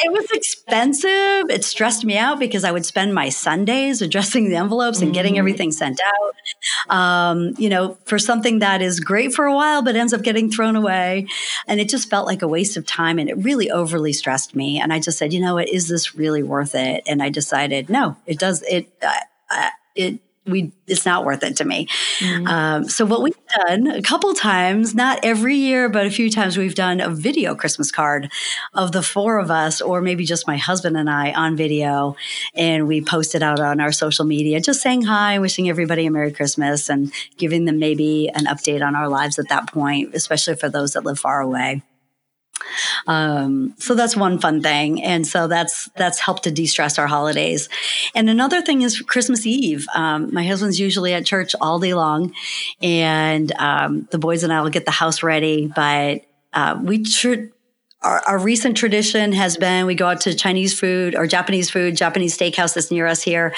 it 0.05 0.13
was 0.13 0.31
expensive. 0.33 1.51
It 1.51 1.65
stressed 1.65 2.05
me 2.05 2.17
out 2.17 2.39
because 2.39 2.65
I 2.65 2.73
would 2.73 2.87
spend 2.87 3.15
my 3.15 3.29
Sundays 3.29 4.03
addressing 4.03 4.49
the 4.49 4.57
envelopes 4.57 5.01
and 5.01 5.13
getting 5.13 5.33
mm-hmm. 5.33 5.39
everything 5.41 5.73
sent 5.73 6.01
out. 6.01 6.95
Um, 6.95 7.55
you 7.59 7.69
know, 7.69 7.99
for 8.05 8.19
something 8.19 8.61
that 8.61 8.83
is 8.83 9.01
great 9.01 9.35
for 9.35 9.45
a 9.45 9.55
while, 9.55 9.83
but 9.83 9.97
ends 9.97 10.13
up 10.13 10.23
getting 10.23 10.51
thrown 10.51 10.77
away. 10.77 11.27
And 11.67 11.81
it 11.81 11.89
just 11.89 12.09
felt 12.11 12.27
like 12.27 12.43
a 12.43 12.49
waste 12.49 12.77
of 12.77 12.87
time. 12.87 13.19
And 13.19 13.29
it 13.29 13.37
really 13.39 13.71
overly 13.71 14.13
stressed 14.13 14.55
me. 14.55 14.81
And 14.81 14.93
I 14.93 15.01
just 15.01 15.19
said, 15.19 15.33
you 15.33 15.41
know 15.41 15.55
what, 15.55 15.69
is 15.69 15.89
this 15.89 16.15
really 16.15 16.43
worth 16.43 16.75
it? 16.75 17.03
And 17.07 17.23
I 17.23 17.29
decided, 17.29 17.89
no, 17.91 18.17
it 18.27 18.39
does. 18.39 18.63
It, 18.63 18.91
uh, 19.03 19.69
it, 19.95 20.21
we 20.49 20.73
it's 20.87 21.05
not 21.05 21.25
worth 21.25 21.43
it 21.43 21.57
to 21.57 21.65
me. 21.65 21.87
Mm-hmm. 22.19 22.47
Um, 22.47 22.89
so 22.89 23.05
what 23.05 23.23
we've 23.23 23.37
done 23.67 23.87
a 23.89 24.03
couple 24.03 24.33
times, 24.35 24.95
not 24.95 25.21
every 25.23 25.57
year, 25.57 25.89
but 25.89 26.07
a 26.07 26.11
few 26.11 26.31
times, 26.31 26.57
we've 26.57 26.75
done 26.75 27.01
a 27.01 27.11
video 27.11 27.55
Christmas 27.55 27.91
card 27.91 28.31
of 28.75 28.93
the 28.93 29.03
four 29.03 29.39
of 29.39 29.51
us, 29.51 29.81
or 29.81 30.01
maybe 30.01 30.25
just 30.25 30.47
my 30.47 30.57
husband 30.57 30.97
and 30.97 31.11
I 31.11 31.33
on 31.33 31.57
video, 31.57 32.17
and 32.55 32.89
we 32.89 33.01
post 33.03 33.35
it 33.35 33.43
out 33.43 33.61
on 33.61 33.81
our 33.81 33.93
social 33.93 34.25
media, 34.25 34.61
just 34.61 34.81
saying 34.81 35.03
hi, 35.03 35.39
wishing 35.39 35.69
everybody 35.69 36.07
a 36.07 36.11
Merry 36.11 36.33
Christmas, 36.33 36.89
and 36.89 37.13
giving 37.37 37.65
them 37.67 37.79
maybe 37.79 38.29
an 38.35 38.47
update 38.47 38.85
on 38.87 38.97
our 38.97 39.09
lives 39.09 39.39
at 39.39 39.49
that 39.49 39.71
point, 39.71 40.15
especially 40.15 40.57
for 40.57 40.69
those 40.69 40.95
that 40.95 41.05
live 41.05 41.19
far 41.19 41.41
away. 41.41 41.83
Um, 43.07 43.75
so 43.79 43.95
that's 43.95 44.17
one 44.17 44.39
fun 44.39 44.63
thing, 44.63 45.03
and 45.03 45.27
so 45.27 45.47
that's 45.49 45.89
that's 45.97 46.19
helped 46.19 46.45
to 46.45 46.51
de-stress 46.51 46.99
our 46.99 47.07
holidays. 47.07 47.69
And 48.15 48.31
another 48.31 48.63
thing 48.63 48.83
is 48.83 49.01
Christmas 49.01 49.47
Eve. 49.47 49.87
Um, 49.95 50.33
my 50.33 50.47
husband's 50.47 50.79
usually 50.79 51.15
at 51.15 51.27
church 51.27 51.55
all 51.61 51.79
day 51.79 51.95
long, 51.95 52.35
and 52.83 53.53
um, 53.53 54.09
the 54.11 54.19
boys 54.19 54.45
and 54.45 54.53
I 54.53 54.63
will 54.63 54.71
get 54.71 54.85
the 54.85 54.91
house 54.91 55.23
ready. 55.23 55.67
But 55.75 56.23
uh, 56.53 56.79
we 56.83 57.05
tr- 57.05 57.47
our, 58.03 58.23
our, 58.29 58.39
recent 58.39 58.77
tradition 58.77 59.33
has 59.33 59.57
been 59.57 59.85
we 59.85 59.97
go 59.97 60.07
out 60.07 60.21
to 60.21 60.33
Chinese 60.33 60.79
food 60.79 61.17
or 61.17 61.27
Japanese 61.27 61.69
food, 61.69 61.97
Japanese 61.97 62.39
steakhouse 62.39 62.75
that's 62.75 62.93
near 62.93 63.09
us 63.09 63.23
here 63.23 63.53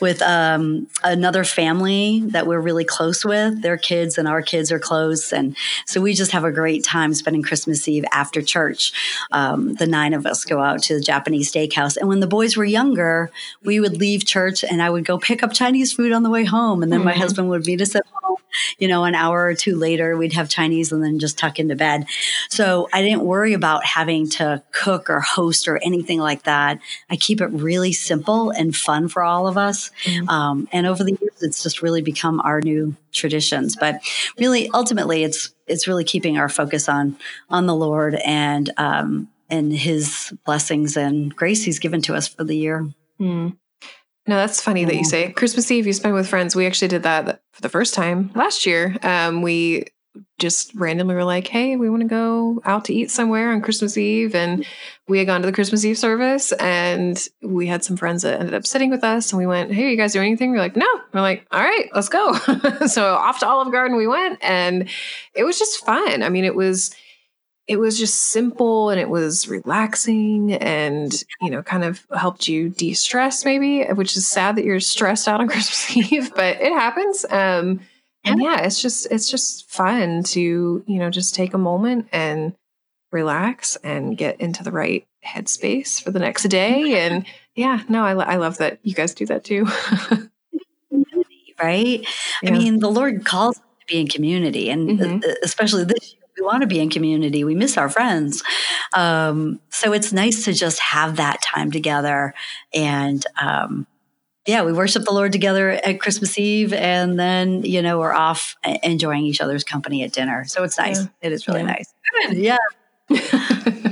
with 0.00 0.22
um, 0.22 0.86
another 1.04 1.44
family 1.44 2.20
that 2.28 2.46
we're 2.46 2.60
really 2.60 2.86
close 2.86 3.22
with. 3.22 3.60
Their 3.60 3.76
kids 3.76 4.16
and 4.16 4.26
our 4.26 4.40
kids 4.40 4.72
are 4.72 4.78
close. 4.78 5.30
And 5.30 5.54
so 5.84 6.00
we 6.00 6.14
just 6.14 6.32
have 6.32 6.44
a 6.44 6.50
great 6.50 6.84
time 6.84 7.12
spending 7.12 7.42
Christmas 7.42 7.86
Eve 7.86 8.06
after 8.12 8.40
church. 8.40 8.94
Um, 9.30 9.74
the 9.74 9.86
nine 9.86 10.14
of 10.14 10.24
us 10.24 10.46
go 10.46 10.62
out 10.62 10.82
to 10.84 10.94
the 10.94 11.02
Japanese 11.02 11.52
steakhouse. 11.52 11.98
And 11.98 12.08
when 12.08 12.20
the 12.20 12.26
boys 12.26 12.56
were 12.56 12.64
younger, 12.64 13.30
we 13.62 13.78
would 13.78 13.98
leave 13.98 14.24
church 14.24 14.64
and 14.64 14.80
I 14.80 14.88
would 14.88 15.04
go 15.04 15.18
pick 15.18 15.42
up 15.42 15.52
Chinese 15.52 15.92
food 15.92 16.12
on 16.12 16.22
the 16.22 16.30
way 16.30 16.44
home. 16.44 16.82
And 16.82 16.90
then 16.90 17.00
mm-hmm. 17.00 17.08
my 17.08 17.14
husband 17.14 17.50
would 17.50 17.66
meet 17.66 17.82
us 17.82 17.94
at 17.94 18.06
home. 18.10 18.38
You 18.78 18.88
know, 18.88 19.04
an 19.04 19.14
hour 19.14 19.44
or 19.44 19.54
two 19.54 19.76
later, 19.76 20.16
we'd 20.16 20.32
have 20.32 20.48
Chinese 20.48 20.92
and 20.92 21.02
then 21.02 21.18
just 21.18 21.38
tuck 21.38 21.58
into 21.58 21.76
bed. 21.76 22.06
So 22.48 22.88
I 22.92 23.02
didn't 23.02 23.22
worry 23.22 23.52
about 23.52 23.84
having 23.84 24.28
to 24.30 24.62
cook 24.72 25.10
or 25.10 25.20
host 25.20 25.68
or 25.68 25.78
anything 25.78 26.20
like 26.20 26.44
that. 26.44 26.78
I 27.10 27.16
keep 27.16 27.40
it 27.40 27.48
really 27.48 27.92
simple 27.92 28.50
and 28.50 28.74
fun 28.74 29.08
for 29.08 29.22
all 29.22 29.46
of 29.46 29.56
us. 29.56 29.90
Mm-hmm. 30.04 30.28
Um, 30.28 30.68
and 30.72 30.86
over 30.86 31.04
the 31.04 31.12
years, 31.12 31.42
it's 31.42 31.62
just 31.62 31.82
really 31.82 32.02
become 32.02 32.40
our 32.40 32.60
new 32.60 32.96
traditions. 33.12 33.76
But 33.76 34.00
really, 34.38 34.70
ultimately, 34.72 35.24
it's 35.24 35.54
it's 35.66 35.86
really 35.86 36.04
keeping 36.04 36.38
our 36.38 36.48
focus 36.48 36.88
on 36.88 37.16
on 37.48 37.66
the 37.66 37.74
Lord 37.74 38.14
and 38.14 38.70
um, 38.76 39.28
and 39.48 39.72
His 39.72 40.32
blessings 40.44 40.96
and 40.96 41.34
grace 41.34 41.64
He's 41.64 41.78
given 41.78 42.02
to 42.02 42.14
us 42.14 42.28
for 42.28 42.44
the 42.44 42.56
year. 42.56 42.88
Mm. 43.20 43.56
No, 44.26 44.36
that's 44.36 44.60
funny 44.60 44.84
that 44.84 44.94
you 44.94 45.04
say 45.04 45.32
Christmas 45.32 45.70
Eve 45.70 45.86
you 45.86 45.92
spend 45.92 46.14
with 46.14 46.28
friends. 46.28 46.54
We 46.54 46.66
actually 46.66 46.88
did 46.88 47.02
that 47.02 47.42
for 47.52 47.60
the 47.62 47.68
first 47.68 47.92
time 47.94 48.30
last 48.34 48.66
year. 48.66 48.96
Um, 49.02 49.42
we 49.42 49.86
just 50.38 50.74
randomly 50.74 51.14
were 51.14 51.24
like, 51.24 51.46
hey, 51.46 51.76
we 51.76 51.88
want 51.88 52.02
to 52.02 52.08
go 52.08 52.60
out 52.64 52.84
to 52.84 52.94
eat 52.94 53.10
somewhere 53.10 53.52
on 53.52 53.62
Christmas 53.62 53.96
Eve. 53.96 54.34
And 54.34 54.66
we 55.08 55.18
had 55.18 55.26
gone 55.26 55.40
to 55.40 55.46
the 55.46 55.52
Christmas 55.52 55.84
Eve 55.84 55.96
service 55.96 56.52
and 56.52 57.28
we 57.42 57.66
had 57.66 57.84
some 57.84 57.96
friends 57.96 58.22
that 58.22 58.40
ended 58.40 58.54
up 58.54 58.66
sitting 58.66 58.90
with 58.90 59.04
us 59.04 59.32
and 59.32 59.38
we 59.38 59.46
went, 59.46 59.72
hey, 59.72 59.90
you 59.90 59.96
guys 59.96 60.12
doing 60.12 60.26
anything? 60.26 60.50
We're 60.50 60.58
like, 60.58 60.76
no. 60.76 60.86
We're 61.12 61.20
like, 61.20 61.46
all 61.50 61.62
right, 61.62 61.88
let's 61.94 62.08
go. 62.08 62.34
so 62.86 63.14
off 63.14 63.40
to 63.40 63.46
Olive 63.46 63.72
Garden 63.72 63.96
we 63.96 64.06
went 64.06 64.38
and 64.42 64.88
it 65.34 65.44
was 65.44 65.58
just 65.58 65.84
fun. 65.84 66.22
I 66.22 66.28
mean, 66.28 66.44
it 66.44 66.54
was 66.54 66.94
it 67.68 67.76
was 67.76 67.98
just 67.98 68.26
simple 68.26 68.90
and 68.90 69.00
it 69.00 69.08
was 69.08 69.48
relaxing 69.48 70.52
and 70.54 71.22
you 71.40 71.50
know 71.50 71.62
kind 71.62 71.84
of 71.84 72.04
helped 72.16 72.48
you 72.48 72.68
de-stress 72.68 73.44
maybe 73.44 73.84
which 73.94 74.16
is 74.16 74.26
sad 74.26 74.56
that 74.56 74.64
you're 74.64 74.80
stressed 74.80 75.28
out 75.28 75.40
on 75.40 75.48
christmas 75.48 76.12
eve 76.12 76.32
but 76.34 76.60
it 76.60 76.72
happens. 76.72 77.24
Um 77.30 77.80
and 78.24 78.40
yeah. 78.40 78.60
it's 78.60 78.80
just 78.80 79.06
it's 79.10 79.28
just 79.28 79.68
fun 79.68 80.22
to 80.22 80.84
you 80.86 80.98
know 80.98 81.10
just 81.10 81.34
take 81.34 81.54
a 81.54 81.58
moment 81.58 82.08
and 82.12 82.54
relax 83.10 83.76
and 83.82 84.16
get 84.16 84.40
into 84.40 84.62
the 84.62 84.72
right 84.72 85.06
headspace 85.26 86.02
for 86.02 86.10
the 86.10 86.18
next 86.18 86.44
day. 86.44 86.98
And 86.98 87.26
yeah 87.54 87.82
no 87.88 88.04
i, 88.04 88.12
I 88.12 88.36
love 88.36 88.58
that 88.58 88.78
you 88.82 88.94
guys 88.94 89.14
do 89.14 89.26
that 89.26 89.44
too. 89.44 89.66
Right? 91.62 92.04
Yeah. 92.42 92.50
i 92.50 92.58
mean 92.58 92.80
the 92.80 92.90
lord 92.90 93.24
calls 93.24 93.54
to 93.56 93.86
be 93.86 94.00
in 94.00 94.08
community 94.08 94.68
and 94.68 94.98
mm-hmm. 94.98 95.30
especially 95.44 95.84
this 95.84 96.14
year 96.14 96.21
we 96.36 96.44
want 96.44 96.62
to 96.62 96.66
be 96.66 96.80
in 96.80 96.90
community 96.90 97.44
we 97.44 97.54
miss 97.54 97.76
our 97.76 97.88
friends 97.88 98.42
um, 98.94 99.60
so 99.70 99.92
it's 99.92 100.12
nice 100.12 100.44
to 100.44 100.52
just 100.52 100.78
have 100.80 101.16
that 101.16 101.40
time 101.42 101.70
together 101.70 102.34
and 102.74 103.26
um, 103.40 103.86
yeah, 104.46 104.64
we 104.64 104.72
worship 104.72 105.04
the 105.04 105.12
Lord 105.12 105.32
together 105.32 105.70
at 105.70 106.00
Christmas 106.00 106.36
Eve, 106.36 106.72
and 106.72 107.18
then 107.18 107.62
you 107.62 107.80
know 107.80 107.98
we're 107.98 108.12
off 108.12 108.56
enjoying 108.82 109.24
each 109.24 109.40
other's 109.40 109.62
company 109.62 110.02
at 110.02 110.12
dinner. 110.12 110.44
So 110.46 110.64
it's 110.64 110.78
nice. 110.78 111.00
Yeah. 111.00 111.06
It 111.22 111.32
is 111.32 111.46
really 111.46 111.60
yeah. 111.60 111.66
nice. 111.66 111.94
Good. 112.26 112.36
Yeah. 112.38 113.88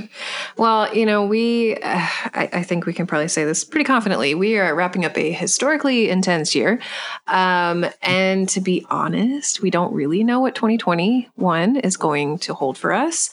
well, 0.61 0.95
you 0.95 1.07
know, 1.07 1.25
we, 1.25 1.73
uh, 1.77 1.79
I, 1.83 2.49
I, 2.53 2.61
think 2.61 2.85
we 2.85 2.93
can 2.93 3.07
probably 3.07 3.29
say 3.29 3.43
this 3.43 3.63
pretty 3.63 3.83
confidently. 3.83 4.35
We 4.35 4.59
are 4.59 4.75
wrapping 4.75 5.05
up 5.05 5.17
a 5.17 5.31
historically 5.31 6.07
intense 6.07 6.53
year. 6.53 6.79
Um, 7.25 7.87
and 8.03 8.47
to 8.49 8.61
be 8.61 8.85
honest, 8.91 9.63
we 9.63 9.71
don't 9.71 9.91
really 9.91 10.23
know 10.23 10.39
what 10.39 10.53
2021 10.53 11.77
is 11.77 11.97
going 11.97 12.37
to 12.39 12.53
hold 12.53 12.77
for 12.77 12.93
us. 12.93 13.31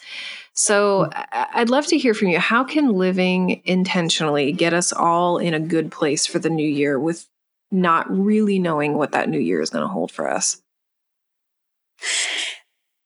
So. 0.54 1.10
I'd 1.32 1.68
love 1.68 1.86
to 1.88 1.98
hear 1.98 2.14
from 2.14 2.28
you. 2.28 2.38
How 2.38 2.64
can 2.64 2.94
living 2.94 3.60
intentionally 3.66 4.50
get 4.52 4.72
us 4.72 4.92
all 4.92 5.36
in 5.36 5.52
a 5.52 5.60
good 5.60 5.92
place 5.92 6.26
for 6.26 6.38
the 6.38 6.50
new 6.50 6.66
year 6.66 6.98
with 6.98 7.26
not 7.70 8.10
really 8.10 8.58
knowing 8.58 8.94
what 8.94 9.12
that 9.12 9.28
new 9.28 9.38
year 9.38 9.60
is 9.60 9.68
going 9.68 9.84
to 9.84 9.88
hold 9.88 10.10
for 10.10 10.28
us? 10.30 10.62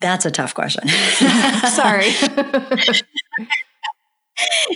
That's 0.00 0.24
a 0.24 0.30
tough 0.30 0.54
question. 0.54 0.88
Sorry. 1.68 2.12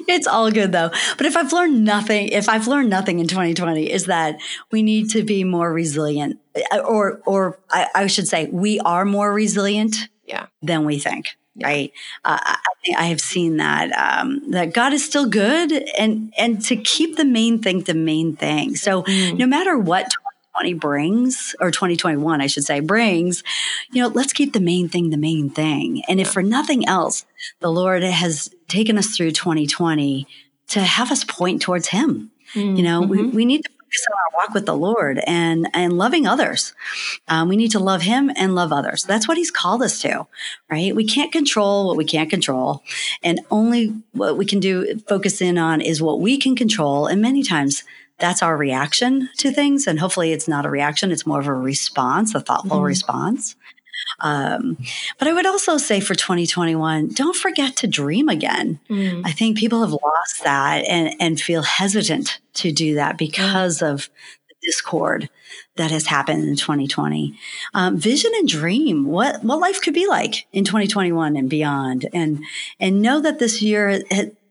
it's 0.08 0.26
all 0.26 0.50
good 0.50 0.72
though. 0.72 0.90
But 1.16 1.26
if 1.26 1.36
I've 1.36 1.52
learned 1.52 1.84
nothing, 1.84 2.28
if 2.28 2.48
I've 2.48 2.66
learned 2.66 2.90
nothing 2.90 3.18
in 3.18 3.26
2020 3.26 3.90
is 3.90 4.06
that 4.06 4.38
we 4.70 4.82
need 4.82 5.10
to 5.10 5.22
be 5.22 5.44
more 5.44 5.72
resilient 5.72 6.38
or 6.84 7.20
or 7.26 7.58
I, 7.70 7.88
I 7.94 8.06
should 8.06 8.28
say 8.28 8.46
we 8.46 8.80
are 8.80 9.04
more 9.04 9.32
resilient 9.32 10.08
yeah. 10.26 10.46
than 10.62 10.84
we 10.84 10.98
think 10.98 11.36
right? 11.62 11.92
Uh, 12.24 12.38
I, 12.42 12.56
I, 12.98 13.06
have 13.06 13.20
seen 13.20 13.56
that 13.56 13.90
um, 13.92 14.50
that 14.50 14.74
God 14.74 14.92
is 14.92 15.04
still 15.04 15.26
good, 15.26 15.72
and 15.98 16.32
and 16.36 16.62
to 16.66 16.76
keep 16.76 17.16
the 17.16 17.24
main 17.24 17.62
thing 17.62 17.80
the 17.80 17.94
main 17.94 18.36
thing. 18.36 18.76
So 18.76 19.02
mm. 19.02 19.38
no 19.38 19.46
matter 19.46 19.78
what 19.78 20.10
2020 20.56 20.74
brings, 20.74 21.54
or 21.60 21.70
2021, 21.70 22.40
I 22.40 22.46
should 22.46 22.64
say, 22.64 22.80
brings, 22.80 23.42
you 23.92 24.02
know, 24.02 24.08
let's 24.08 24.32
keep 24.32 24.52
the 24.52 24.60
main 24.60 24.88
thing 24.88 25.10
the 25.10 25.16
main 25.16 25.50
thing. 25.50 26.02
And 26.08 26.20
if 26.20 26.30
for 26.30 26.42
nothing 26.42 26.88
else, 26.88 27.26
the 27.60 27.70
Lord 27.70 28.02
has 28.02 28.50
taken 28.68 28.96
us 28.96 29.14
through 29.14 29.32
2020 29.32 30.26
to 30.68 30.80
have 30.80 31.12
us 31.12 31.24
point 31.24 31.60
towards 31.60 31.88
Him. 31.88 32.30
Mm. 32.54 32.76
You 32.76 32.82
know, 32.82 33.02
mm-hmm. 33.02 33.10
we, 33.10 33.26
we 33.26 33.44
need 33.44 33.64
to 33.64 33.70
focus 33.70 34.06
on 34.10 34.18
our 34.18 34.46
walk 34.46 34.54
with 34.54 34.66
the 34.66 34.76
Lord 34.76 35.20
and 35.26 35.68
and 35.74 35.92
loving 35.92 36.26
others. 36.26 36.72
Um, 37.28 37.48
we 37.48 37.56
need 37.56 37.72
to 37.72 37.78
love 37.78 38.02
Him 38.02 38.30
and 38.36 38.54
love 38.54 38.72
others. 38.72 39.04
That's 39.04 39.28
what 39.28 39.36
He's 39.36 39.50
called 39.50 39.82
us 39.82 40.00
to, 40.02 40.26
right? 40.70 40.96
We 40.96 41.04
can't 41.04 41.32
control 41.32 41.86
what 41.86 41.96
we 41.96 42.04
can't 42.04 42.30
control, 42.30 42.82
and 43.22 43.40
only 43.50 43.94
what 44.12 44.38
we 44.38 44.46
can 44.46 44.60
do 44.60 44.98
focus 45.08 45.42
in 45.42 45.58
on 45.58 45.80
is 45.80 46.00
what 46.00 46.20
we 46.20 46.38
can 46.38 46.56
control. 46.56 47.06
And 47.06 47.20
many 47.20 47.42
times 47.42 47.84
that's 48.18 48.42
our 48.42 48.56
reaction 48.56 49.28
to 49.38 49.50
things. 49.50 49.86
And 49.86 49.98
hopefully 49.98 50.32
it's 50.32 50.48
not 50.48 50.66
a 50.66 50.70
reaction, 50.70 51.12
it's 51.12 51.26
more 51.26 51.40
of 51.40 51.46
a 51.46 51.54
response, 51.54 52.34
a 52.34 52.40
thoughtful 52.40 52.78
mm-hmm. 52.78 52.86
response. 52.86 53.56
Um, 54.20 54.78
but 55.18 55.28
I 55.28 55.32
would 55.32 55.46
also 55.46 55.78
say 55.78 56.00
for 56.00 56.14
2021, 56.14 57.08
don't 57.08 57.36
forget 57.36 57.76
to 57.76 57.86
dream 57.86 58.28
again. 58.28 58.80
Mm. 58.88 59.22
I 59.24 59.32
think 59.32 59.58
people 59.58 59.80
have 59.80 59.92
lost 59.92 60.44
that 60.44 60.84
and, 60.86 61.14
and 61.20 61.40
feel 61.40 61.62
hesitant 61.62 62.38
to 62.54 62.72
do 62.72 62.94
that 62.94 63.18
because 63.18 63.80
mm. 63.80 63.92
of 63.92 64.08
the 64.48 64.54
discord 64.62 65.28
that 65.76 65.90
has 65.90 66.06
happened 66.06 66.44
in 66.44 66.56
2020. 66.56 67.38
Um, 67.74 67.98
vision 67.98 68.32
and 68.36 68.48
dream 68.48 69.04
what 69.04 69.44
what 69.44 69.60
life 69.60 69.82
could 69.82 69.94
be 69.94 70.06
like 70.06 70.46
in 70.52 70.64
2021 70.64 71.36
and 71.36 71.50
beyond, 71.50 72.08
and 72.12 72.42
and 72.80 73.02
know 73.02 73.20
that 73.20 73.38
this 73.38 73.60
year, 73.60 74.00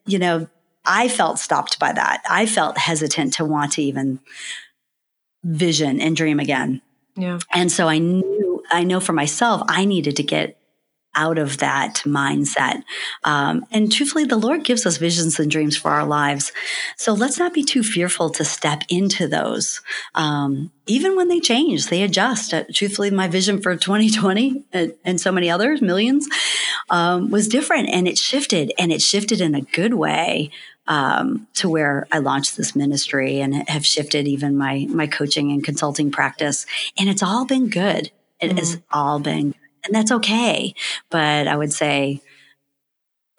you 0.06 0.20
know, 0.20 0.48
I 0.86 1.08
felt 1.08 1.40
stopped 1.40 1.80
by 1.80 1.94
that. 1.94 2.24
I 2.30 2.46
felt 2.46 2.78
hesitant 2.78 3.34
to 3.34 3.46
want 3.46 3.74
to 3.74 3.82
even 3.82 4.20
vision 5.44 6.02
and 6.02 6.16
dream 6.16 6.40
again. 6.40 6.82
Yeah. 7.16 7.40
And 7.52 7.72
so 7.72 7.88
I 7.88 8.00
knew, 8.00 8.64
I 8.72 8.84
know 8.84 9.00
for 9.00 9.14
myself, 9.14 9.62
I 9.68 9.86
needed 9.86 10.18
to 10.18 10.24
get 10.24 10.58
out 11.16 11.38
of 11.38 11.58
that 11.60 12.02
mindset. 12.06 12.84
Um, 13.24 13.66
and 13.72 13.92
truthfully, 13.92 14.26
the 14.26 14.36
Lord 14.36 14.64
gives 14.64 14.86
us 14.86 14.98
visions 14.98 15.40
and 15.40 15.50
dreams 15.50 15.78
for 15.78 15.92
our 15.92 16.06
lives. 16.06 16.52
So 16.98 17.14
let's 17.14 17.40
not 17.40 17.54
be 17.54 17.64
too 17.64 17.84
fearful 17.84 18.30
to 18.32 18.44
step 18.44 18.84
into 18.90 19.28
those. 19.28 19.82
Um, 20.14 20.72
even 20.88 21.16
when 21.16 21.30
they 21.30 21.40
change, 21.40 21.88
they 21.88 22.04
adjust. 22.04 22.54
Uh, 22.54 22.66
truthfully, 22.74 23.12
my 23.12 23.28
vision 23.28 23.62
for 23.62 23.76
2020 23.76 24.66
and, 24.74 24.94
and 25.04 25.22
so 25.22 25.32
many 25.32 25.50
others, 25.50 25.82
millions, 25.82 26.28
um, 26.90 27.32
was 27.32 27.48
different 27.48 27.90
and 27.90 28.08
it 28.08 28.18
shifted 28.18 28.74
and 28.78 28.92
it 28.92 29.02
shifted 29.02 29.42
in 29.42 29.56
a 29.56 29.62
good 29.62 29.94
way 29.94 30.52
um, 30.88 31.48
to 31.56 31.70
where 31.70 32.08
I 32.12 32.20
launched 32.20 32.58
this 32.58 32.76
ministry 32.76 33.42
and 33.42 33.68
have 33.70 33.86
shifted 33.86 34.28
even 34.28 34.58
my 34.58 34.88
my 34.90 35.08
coaching 35.08 35.52
and 35.52 35.64
consulting 35.64 36.12
practice, 36.12 36.66
and 36.98 37.10
it's 37.10 37.24
all 37.24 37.46
been 37.46 37.70
good. 37.70 38.12
It 38.40 38.50
mm-hmm. 38.50 38.58
has 38.58 38.82
all 38.92 39.20
been, 39.20 39.56
and 39.84 39.94
that's 39.94 40.12
okay. 40.12 40.76
But 41.10 41.48
I 41.48 41.56
would 41.56 41.74
say 41.74 42.22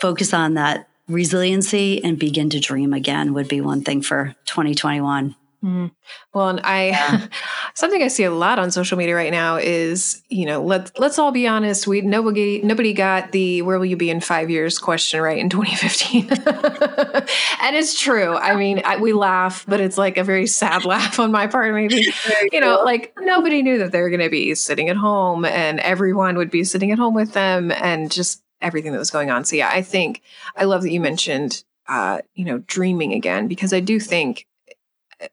focus 0.01 0.35
on 0.35 0.55
that 0.55 0.89
resiliency 1.09 2.03
and 2.03 2.19
begin 2.19 2.51
to 2.51 2.61
dream 2.61 2.93
again 2.93 3.33
would 3.35 3.49
be 3.49 3.61
one 3.61 3.83
thing 3.83 4.03
for 4.03 4.35
2021. 4.47 5.37
Mm. 5.67 5.91
Well, 6.33 6.49
and 6.49 6.61
I 6.61 6.89
yeah. 6.91 7.27
something 7.75 8.01
I 8.01 8.07
see 8.07 8.23
a 8.23 8.31
lot 8.31 8.61
on 8.61 8.71
social 8.71 8.97
media 8.97 9.17
right 9.17 9.33
now 9.33 9.57
is 9.57 10.23
you 10.29 10.47
know 10.47 10.63
let's 10.63 10.93
let's 10.97 11.19
all 11.19 11.33
be 11.33 11.49
honest. 11.49 11.89
We 11.89 12.03
nobody 12.03 12.63
nobody 12.63 12.93
got 12.93 13.33
the 13.33 13.63
where 13.63 13.77
will 13.77 13.87
you 13.87 13.97
be 13.97 14.09
in 14.09 14.21
five 14.21 14.49
years 14.49 14.79
question 14.79 15.21
right 15.21 15.39
in 15.39 15.49
2015, 15.51 16.29
and 16.31 17.75
it's 17.75 18.01
true. 18.01 18.37
I 18.37 18.55
mean, 18.55 18.81
I, 18.85 18.99
we 18.99 19.13
laugh, 19.13 19.65
but 19.67 19.81
it's 19.81 19.99
like 19.99 20.17
a 20.19 20.23
very 20.23 20.47
sad 20.47 20.85
laugh 20.85 21.19
on 21.19 21.33
my 21.33 21.49
part. 21.49 21.75
Maybe 21.75 22.13
you 22.53 22.61
know, 22.61 22.83
like 22.85 23.13
nobody 23.19 23.61
knew 23.61 23.79
that 23.79 23.91
they 23.91 24.01
were 24.03 24.11
going 24.11 24.21
to 24.21 24.31
be 24.31 24.55
sitting 24.55 24.89
at 24.89 24.97
home, 24.97 25.45
and 25.45 25.81
everyone 25.81 26.37
would 26.37 26.51
be 26.51 26.63
sitting 26.63 26.93
at 26.93 26.99
home 26.99 27.15
with 27.15 27.33
them, 27.33 27.73
and 27.73 28.13
just 28.13 28.41
everything 28.61 28.93
that 28.93 28.99
was 28.99 29.11
going 29.11 29.31
on. 29.31 29.45
So 29.45 29.57
yeah, 29.57 29.71
I 29.73 29.83
think 29.83 30.23
I 30.55 30.63
love 30.63 30.83
that 30.83 30.93
you 30.93 31.01
mentioned 31.01 31.65
uh, 31.89 32.21
you 32.37 32.45
know 32.45 32.59
dreaming 32.69 33.13
again 33.15 33.49
because 33.49 33.73
I 33.73 33.81
do 33.81 33.99
think 33.99 34.47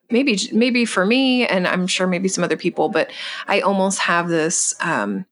maybe 0.10 0.38
maybe 0.52 0.86
for 0.86 1.06
me 1.06 1.46
and 1.48 1.67
i'm 1.67 1.88
sure 1.88 2.08
maybe 2.08 2.28
some 2.28 2.43
other 2.43 2.58
people 2.58 2.89
but 2.89 3.12
i 3.48 3.60
almost 3.60 4.00
have 4.00 4.30
this 4.30 4.74
um, 4.80 5.26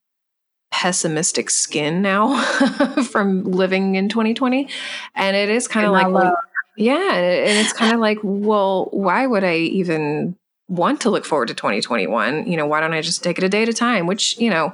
pessimistic 0.72 1.50
skin 1.50 2.02
now 2.02 2.42
from 3.10 3.44
living 3.44 3.96
in 3.96 4.10
2020 4.10 4.68
and 5.16 5.36
it 5.36 5.50
is 5.50 5.68
kind 5.68 5.86
of 5.86 5.92
like 5.92 6.10
well, 6.10 6.36
yeah 6.78 7.14
and 7.14 7.60
it's 7.60 7.74
kind 7.74 7.94
of 7.94 8.00
like 8.00 8.20
well 8.24 8.90
why 8.92 9.26
would 9.26 9.44
i 9.44 9.56
even 9.56 10.36
want 10.68 11.02
to 11.02 11.10
look 11.10 11.26
forward 11.26 11.50
to 11.50 11.54
2021 11.54 12.48
you 12.48 12.56
know 12.56 12.66
why 12.66 12.80
don't 12.80 12.94
i 12.94 13.02
just 13.02 13.24
take 13.24 13.38
it 13.38 13.44
a 13.44 13.50
day 13.50 13.64
at 13.64 13.70
a 13.70 13.74
time? 13.74 14.08
Which 14.08 14.38
you 14.38 14.50
know 14.50 14.74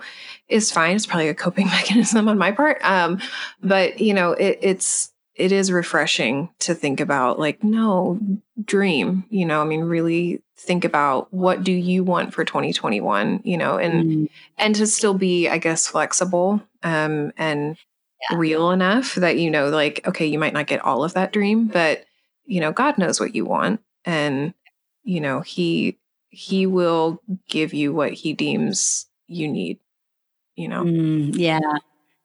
is 0.50 0.72
fine. 0.72 0.96
It's 0.96 1.06
probably 1.06 1.30
a 1.30 1.34
coping 1.34 1.68
mechanism 1.78 2.28
on 2.28 2.38
my 2.38 2.52
part. 2.52 2.80
Um, 2.84 3.20
but 3.62 4.00
you 4.00 4.13
know 4.13 4.32
it, 4.32 4.60
it's 4.62 5.12
it 5.38 5.52
is 5.52 5.71
refreshing 5.71 6.50
to 6.60 6.73
think 6.73 7.00
about 7.00 7.39
like 7.39 7.63
no 7.63 8.19
dream 8.65 9.23
you 9.30 9.45
know 9.45 9.62
i 9.62 9.65
mean 9.65 9.82
really 9.82 10.41
think 10.58 10.84
about 10.84 11.32
what 11.34 11.63
do 11.63 11.71
you 11.71 12.04
want 12.04 12.34
for 12.34 12.43
2021 12.43 13.41
you 13.43 13.58
know 13.58 13.78
and 13.78 14.04
mm. 14.06 14.30
and 14.58 14.76
to 14.76 14.88
still 14.88 15.13
be 15.13 15.47
i 15.47 15.58
guess 15.58 15.88
flexible 15.88 16.62
um 16.84 17.32
and 17.38 17.78
yeah. 18.30 18.38
real 18.38 18.71
enough 18.71 19.15
that 19.15 19.38
you 19.38 19.52
know 19.52 19.69
like 19.69 20.06
okay 20.08 20.26
you 20.26 20.39
might 20.39 20.54
not 20.54 20.67
get 20.67 20.84
all 20.84 21.04
of 21.04 21.13
that 21.13 21.32
dream 21.32 21.67
but 21.67 22.06
you 22.45 22.60
know 22.60 22.71
god 22.71 22.97
knows 22.97 23.19
what 23.19 23.36
you 23.36 23.45
want 23.45 23.80
and 24.06 24.54
you 25.04 25.21
know 25.21 25.41
he 25.41 25.97
he 26.30 26.65
will 26.65 27.21
give 27.47 27.73
you 27.73 27.93
what 27.93 28.12
he 28.13 28.34
deems 28.34 29.06
you 29.28 29.47
need 29.47 29.80
you 30.56 30.67
know 30.67 30.84
mm, 30.84 31.32
yeah 31.36 31.60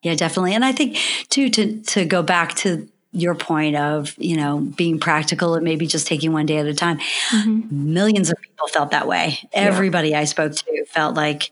yeah 0.02 0.14
definitely 0.14 0.54
and 0.54 0.64
i 0.64 0.72
think 0.72 0.96
too 1.28 1.50
to 1.50 1.80
to 1.82 2.04
go 2.04 2.22
back 2.22 2.54
to 2.54 2.88
your 3.12 3.34
point 3.34 3.76
of 3.76 4.14
you 4.18 4.36
know 4.36 4.58
being 4.58 4.98
practical 4.98 5.54
and 5.54 5.64
maybe 5.64 5.86
just 5.86 6.06
taking 6.06 6.32
one 6.32 6.46
day 6.46 6.58
at 6.58 6.66
a 6.66 6.74
time 6.74 6.98
mm-hmm. 7.30 7.92
millions 7.92 8.30
of 8.30 8.40
people 8.40 8.66
felt 8.68 8.90
that 8.90 9.06
way 9.06 9.38
everybody 9.52 10.10
yeah. 10.10 10.20
i 10.20 10.24
spoke 10.24 10.52
to 10.52 10.84
felt 10.86 11.14
like 11.14 11.50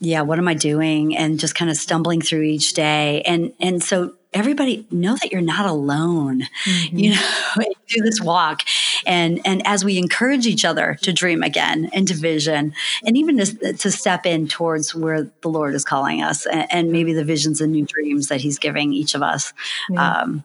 yeah 0.00 0.20
what 0.20 0.38
am 0.38 0.48
i 0.48 0.54
doing 0.54 1.16
and 1.16 1.40
just 1.40 1.54
kind 1.54 1.70
of 1.70 1.76
stumbling 1.76 2.20
through 2.20 2.42
each 2.42 2.74
day 2.74 3.22
and 3.22 3.52
and 3.60 3.82
so 3.82 4.14
everybody 4.32 4.86
know 4.90 5.16
that 5.16 5.30
you're 5.32 5.40
not 5.40 5.66
alone 5.66 6.42
mm-hmm. 6.64 6.98
you 6.98 7.10
know 7.10 7.22
do 7.88 8.02
this 8.02 8.20
walk 8.20 8.62
and 9.06 9.40
and 9.44 9.66
as 9.66 9.84
we 9.84 9.98
encourage 9.98 10.46
each 10.46 10.64
other 10.64 10.96
to 11.02 11.12
dream 11.12 11.42
again 11.42 11.88
and 11.92 12.08
to 12.08 12.14
vision 12.14 12.72
and 13.04 13.16
even 13.16 13.38
to, 13.38 13.72
to 13.72 13.90
step 13.90 14.26
in 14.26 14.46
towards 14.48 14.94
where 14.94 15.30
the 15.42 15.48
lord 15.48 15.74
is 15.74 15.84
calling 15.84 16.22
us 16.22 16.46
and, 16.46 16.66
and 16.70 16.92
maybe 16.92 17.12
the 17.12 17.24
visions 17.24 17.60
and 17.60 17.72
new 17.72 17.84
dreams 17.84 18.28
that 18.28 18.40
he's 18.40 18.58
giving 18.58 18.92
each 18.92 19.14
of 19.14 19.22
us 19.22 19.52
yeah. 19.90 20.20
um, 20.20 20.44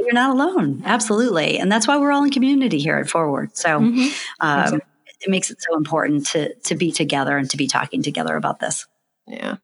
you're 0.00 0.12
not 0.12 0.30
alone. 0.30 0.82
Absolutely. 0.84 1.58
And 1.58 1.70
that's 1.70 1.86
why 1.86 1.96
we're 1.96 2.12
all 2.12 2.24
in 2.24 2.30
community 2.30 2.78
here 2.78 2.96
at 2.96 3.06
4word. 3.06 3.56
So 3.56 3.80
mm-hmm. 3.80 4.08
um, 4.40 4.80
it 5.20 5.30
makes 5.30 5.50
it 5.50 5.60
so 5.60 5.76
important 5.76 6.26
to, 6.28 6.54
to 6.54 6.74
be 6.74 6.92
together 6.92 7.36
and 7.36 7.48
to 7.50 7.56
be 7.56 7.66
talking 7.66 8.02
together 8.02 8.36
about 8.36 8.60
this. 8.60 8.86
Yeah. 9.26 9.56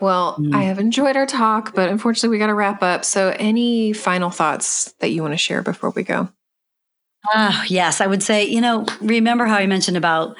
Well, 0.00 0.36
mm. 0.38 0.54
I 0.54 0.62
have 0.64 0.78
enjoyed 0.78 1.16
our 1.16 1.26
talk, 1.26 1.74
but 1.74 1.90
unfortunately, 1.90 2.30
we 2.30 2.38
got 2.38 2.46
to 2.46 2.54
wrap 2.54 2.82
up. 2.82 3.04
So, 3.04 3.34
any 3.38 3.92
final 3.92 4.30
thoughts 4.30 4.94
that 5.00 5.10
you 5.10 5.20
want 5.22 5.34
to 5.34 5.38
share 5.38 5.62
before 5.62 5.90
we 5.90 6.04
go? 6.04 6.30
Uh, 7.34 7.64
yes, 7.66 8.00
I 8.00 8.06
would 8.06 8.22
say, 8.22 8.46
you 8.46 8.60
know, 8.60 8.86
remember 9.00 9.44
how 9.44 9.56
I 9.56 9.66
mentioned 9.66 9.96
about 9.96 10.36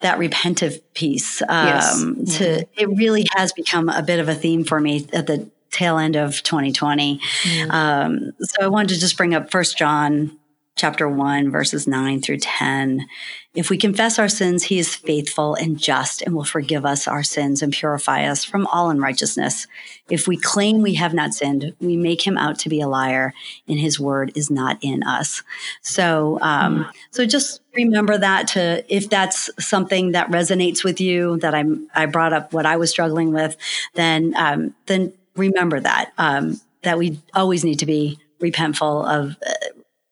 that 0.00 0.18
repentive 0.18 0.80
piece. 0.94 1.40
Um, 1.42 1.66
yes. 1.66 2.02
Mm-hmm. 2.02 2.24
To 2.24 2.66
it 2.76 2.88
really 2.88 3.26
has 3.34 3.52
become 3.52 3.88
a 3.88 4.02
bit 4.02 4.20
of 4.20 4.28
a 4.28 4.34
theme 4.34 4.64
for 4.64 4.80
me 4.80 5.06
at 5.12 5.26
the 5.26 5.50
tail 5.74 5.98
end 5.98 6.16
of 6.16 6.42
2020. 6.42 7.20
Mm. 7.42 7.70
Um, 7.70 8.32
so 8.40 8.62
I 8.62 8.68
wanted 8.68 8.94
to 8.94 9.00
just 9.00 9.16
bring 9.16 9.34
up 9.34 9.50
First 9.50 9.76
John 9.76 10.38
chapter 10.76 11.08
1 11.08 11.50
verses 11.52 11.86
9 11.86 12.20
through 12.20 12.38
10 12.38 13.06
if 13.54 13.70
we 13.70 13.78
confess 13.78 14.18
our 14.18 14.28
sins 14.28 14.64
he 14.64 14.78
is 14.80 14.92
faithful 14.92 15.54
and 15.54 15.78
just 15.78 16.20
and 16.22 16.34
will 16.34 16.42
forgive 16.42 16.84
us 16.84 17.06
our 17.06 17.22
sins 17.22 17.62
and 17.62 17.72
purify 17.72 18.24
us 18.24 18.42
from 18.42 18.66
all 18.66 18.90
unrighteousness 18.90 19.68
if 20.10 20.26
we 20.26 20.36
claim 20.36 20.82
we 20.82 20.94
have 20.94 21.14
not 21.14 21.32
sinned 21.32 21.72
we 21.80 21.96
make 21.96 22.26
him 22.26 22.36
out 22.36 22.58
to 22.58 22.68
be 22.68 22.80
a 22.80 22.88
liar 22.88 23.32
and 23.68 23.78
his 23.78 24.00
word 24.00 24.32
is 24.34 24.50
not 24.50 24.76
in 24.82 25.04
us 25.04 25.44
so 25.80 26.40
um, 26.40 26.90
so 27.12 27.24
just 27.24 27.60
remember 27.74 28.18
that 28.18 28.48
to 28.48 28.84
if 28.92 29.08
that's 29.08 29.48
something 29.60 30.10
that 30.10 30.28
resonates 30.28 30.82
with 30.82 31.00
you 31.00 31.36
that 31.38 31.54
i'm 31.54 31.88
i 31.94 32.04
brought 32.04 32.32
up 32.32 32.52
what 32.52 32.66
i 32.66 32.76
was 32.76 32.90
struggling 32.90 33.32
with 33.32 33.56
then 33.94 34.34
um, 34.36 34.74
then 34.86 35.12
remember 35.36 35.80
that 35.80 36.12
um, 36.18 36.60
that 36.82 36.98
we 36.98 37.20
always 37.34 37.64
need 37.64 37.78
to 37.80 37.86
be 37.86 38.18
repentful 38.40 39.06
of 39.06 39.36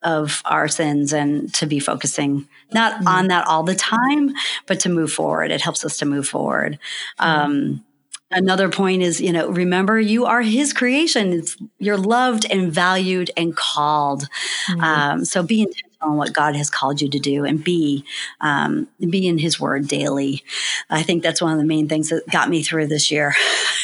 of 0.02 0.42
our 0.44 0.68
sins 0.68 1.12
and 1.12 1.52
to 1.54 1.66
be 1.66 1.78
focusing 1.78 2.48
not 2.72 2.94
mm-hmm. 2.94 3.08
on 3.08 3.28
that 3.28 3.46
all 3.46 3.62
the 3.62 3.74
time, 3.74 4.32
but 4.66 4.80
to 4.80 4.88
move 4.88 5.12
forward. 5.12 5.50
It 5.50 5.60
helps 5.60 5.84
us 5.84 5.98
to 5.98 6.04
move 6.04 6.26
forward. 6.26 6.78
Mm-hmm. 7.20 7.24
Um, 7.24 7.84
another 8.32 8.68
point 8.68 9.02
is, 9.02 9.20
you 9.20 9.32
know, 9.32 9.48
remember 9.48 10.00
you 10.00 10.24
are 10.24 10.42
his 10.42 10.72
creation. 10.72 11.32
It's, 11.32 11.56
you're 11.78 11.96
loved 11.96 12.46
and 12.50 12.72
valued 12.72 13.30
and 13.36 13.54
called. 13.54 14.28
Mm-hmm. 14.68 14.80
Um, 14.80 15.24
so 15.24 15.42
be 15.42 15.62
intentional 15.62 15.91
on 16.02 16.16
what 16.16 16.32
God 16.32 16.56
has 16.56 16.70
called 16.70 17.00
you 17.00 17.08
to 17.10 17.18
do 17.18 17.44
and 17.44 17.62
be, 17.62 18.04
um, 18.40 18.88
be 18.98 19.26
in 19.26 19.38
his 19.38 19.60
word 19.60 19.88
daily. 19.88 20.42
I 20.90 21.02
think 21.02 21.22
that's 21.22 21.42
one 21.42 21.52
of 21.52 21.58
the 21.58 21.64
main 21.64 21.88
things 21.88 22.08
that 22.10 22.28
got 22.30 22.48
me 22.48 22.62
through 22.62 22.88
this 22.88 23.10
year 23.10 23.34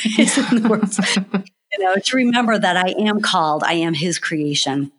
is 0.18 0.36
in 0.38 0.62
the 0.62 0.68
words, 0.68 0.98
you 1.72 1.84
know, 1.84 1.96
to 1.96 2.16
remember 2.16 2.58
that 2.58 2.76
I 2.76 2.90
am 2.98 3.20
called. 3.20 3.62
I 3.64 3.74
am 3.74 3.94
his 3.94 4.18
creation 4.18 4.92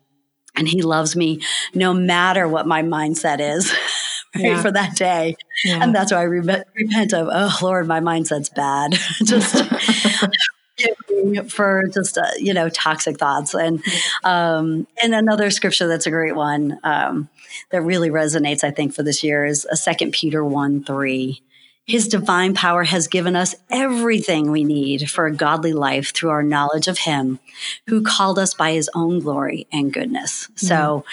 and 0.56 0.68
he 0.68 0.82
loves 0.82 1.16
me 1.16 1.40
no 1.74 1.92
matter 1.92 2.48
what 2.48 2.66
my 2.66 2.82
mindset 2.82 3.40
is. 3.40 3.72
right, 4.34 4.44
yeah. 4.44 4.62
for 4.62 4.70
that 4.70 4.96
day. 4.96 5.36
Yeah. 5.64 5.82
And 5.82 5.94
that's 5.94 6.12
why 6.12 6.18
I 6.18 6.22
re- 6.22 6.62
repent 6.74 7.12
of, 7.12 7.28
oh 7.30 7.58
Lord, 7.62 7.86
my 7.86 8.00
mindset's 8.00 8.48
bad. 8.48 8.92
just 9.24 9.56
for 11.48 11.86
just 11.92 12.18
uh, 12.18 12.26
you 12.38 12.54
know 12.54 12.68
toxic 12.68 13.18
thoughts. 13.18 13.54
And 13.54 13.82
um, 14.24 14.86
and 15.02 15.14
another 15.14 15.50
scripture 15.50 15.86
that's 15.86 16.06
a 16.06 16.10
great 16.10 16.36
one 16.36 16.78
um, 16.84 17.28
that 17.70 17.82
really 17.82 18.10
resonates 18.10 18.62
i 18.64 18.70
think 18.70 18.94
for 18.94 19.02
this 19.02 19.22
year 19.22 19.44
is 19.44 19.66
a 19.70 19.76
second 19.76 20.12
peter 20.12 20.44
1 20.44 20.84
3 20.84 21.42
his 21.90 22.06
divine 22.06 22.54
power 22.54 22.84
has 22.84 23.08
given 23.08 23.34
us 23.34 23.54
everything 23.68 24.50
we 24.50 24.62
need 24.64 25.10
for 25.10 25.26
a 25.26 25.34
godly 25.34 25.72
life 25.72 26.12
through 26.12 26.30
our 26.30 26.42
knowledge 26.42 26.86
of 26.86 26.98
him 26.98 27.40
who 27.88 28.02
called 28.02 28.38
us 28.38 28.54
by 28.54 28.72
his 28.72 28.88
own 28.94 29.18
glory 29.18 29.66
and 29.72 29.92
goodness. 29.92 30.44
Mm-hmm. 30.44 30.66
so 30.66 31.04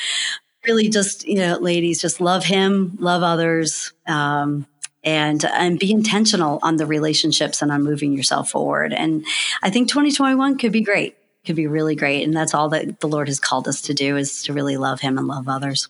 really 0.68 0.90
just, 0.90 1.26
you 1.28 1.36
know, 1.36 1.58
ladies, 1.58 2.00
just 2.02 2.22
love 2.22 2.44
him, 2.44 2.96
love 3.00 3.24
others, 3.24 3.94
um, 4.06 4.68
and 5.08 5.46
and 5.46 5.80
be 5.80 5.90
intentional 5.90 6.60
on 6.62 6.76
the 6.76 6.86
relationships 6.86 7.62
and 7.62 7.72
on 7.72 7.82
moving 7.82 8.12
yourself 8.12 8.50
forward. 8.50 8.94
And 8.94 9.26
I 9.64 9.70
think 9.70 9.88
2021 9.88 10.58
could 10.58 10.74
be 10.74 10.82
great, 10.82 11.16
could 11.46 11.56
be 11.56 11.66
really 11.66 11.96
great. 11.96 12.26
And 12.26 12.36
that's 12.36 12.54
all 12.54 12.68
that 12.70 13.00
the 13.00 13.08
Lord 13.08 13.30
has 13.30 13.40
called 13.40 13.70
us 13.70 13.82
to 13.84 13.94
do 13.94 14.18
is 14.18 14.44
to 14.44 14.54
really 14.54 14.76
love 14.76 15.00
him 15.00 15.18
and 15.18 15.26
love 15.26 15.48
others. 15.48 15.88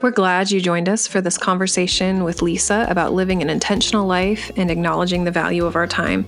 We're 0.00 0.12
glad 0.12 0.50
you 0.50 0.60
joined 0.60 0.88
us 0.88 1.06
for 1.06 1.20
this 1.20 1.36
conversation 1.36 2.22
with 2.22 2.42
Lisa 2.42 2.86
about 2.88 3.14
living 3.14 3.42
an 3.42 3.50
intentional 3.50 4.06
life 4.06 4.52
and 4.56 4.70
acknowledging 4.70 5.24
the 5.24 5.30
value 5.30 5.66
of 5.66 5.76
our 5.76 5.86
time. 5.86 6.26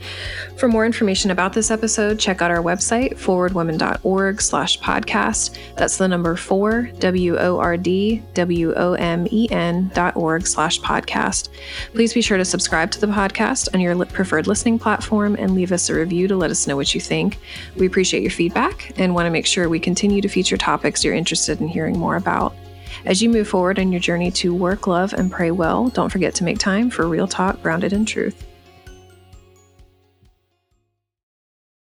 For 0.56 0.68
more 0.68 0.84
information 0.84 1.30
about 1.30 1.52
this 1.52 1.70
episode, 1.70 2.18
check 2.18 2.42
out 2.42 2.50
our 2.50 2.62
website, 2.62 3.18
4wordwomen.org 3.18 4.42
slash 4.42 4.80
podcast. 4.80 5.56
That's 5.76 5.98
the 5.98 6.08
number 6.08 6.36
four, 6.36 6.90
W-O-R-D-W-O-M-E-N 6.98 9.90
dot 9.94 10.16
org 10.16 10.46
slash 10.46 10.80
podcast. 10.80 11.48
Please 11.92 12.12
be 12.12 12.22
sure 12.22 12.38
to 12.38 12.44
subscribe 12.44 12.90
to 12.90 13.00
the 13.00 13.06
podcast 13.06 13.72
on 13.74 13.80
your 13.80 14.04
preferred 14.06 14.46
listening 14.46 14.78
platform 14.78 15.36
and 15.36 15.54
leave 15.54 15.72
us 15.72 15.88
a 15.88 15.94
review 15.94 16.28
to 16.28 16.36
let 16.36 16.50
us 16.50 16.66
know 16.66 16.76
what 16.76 16.94
you 16.94 17.00
think. 17.00 17.38
We 17.76 17.86
appreciate 17.86 18.22
your 18.22 18.32
feedback 18.32 18.92
and 18.98 19.14
want 19.14 19.26
to 19.26 19.30
make 19.30 19.46
sure 19.46 19.68
we 19.68 19.78
continue 19.78 20.20
to 20.22 20.28
feature 20.28 20.56
topics 20.56 21.04
you're 21.04 21.14
interested 21.14 21.60
in 21.60 21.68
hearing 21.68 21.98
more 21.98 22.16
about. 22.16 22.54
As 23.04 23.22
you 23.22 23.30
move 23.30 23.48
forward 23.48 23.78
in 23.78 23.92
your 23.92 24.00
journey 24.00 24.30
to 24.32 24.54
work, 24.54 24.86
love, 24.86 25.14
and 25.14 25.30
pray 25.30 25.50
well, 25.50 25.88
don't 25.88 26.10
forget 26.10 26.34
to 26.36 26.44
make 26.44 26.58
time 26.58 26.90
for 26.90 27.08
real 27.08 27.26
talk 27.26 27.62
grounded 27.62 27.92
in 27.92 28.04
truth. 28.04 28.46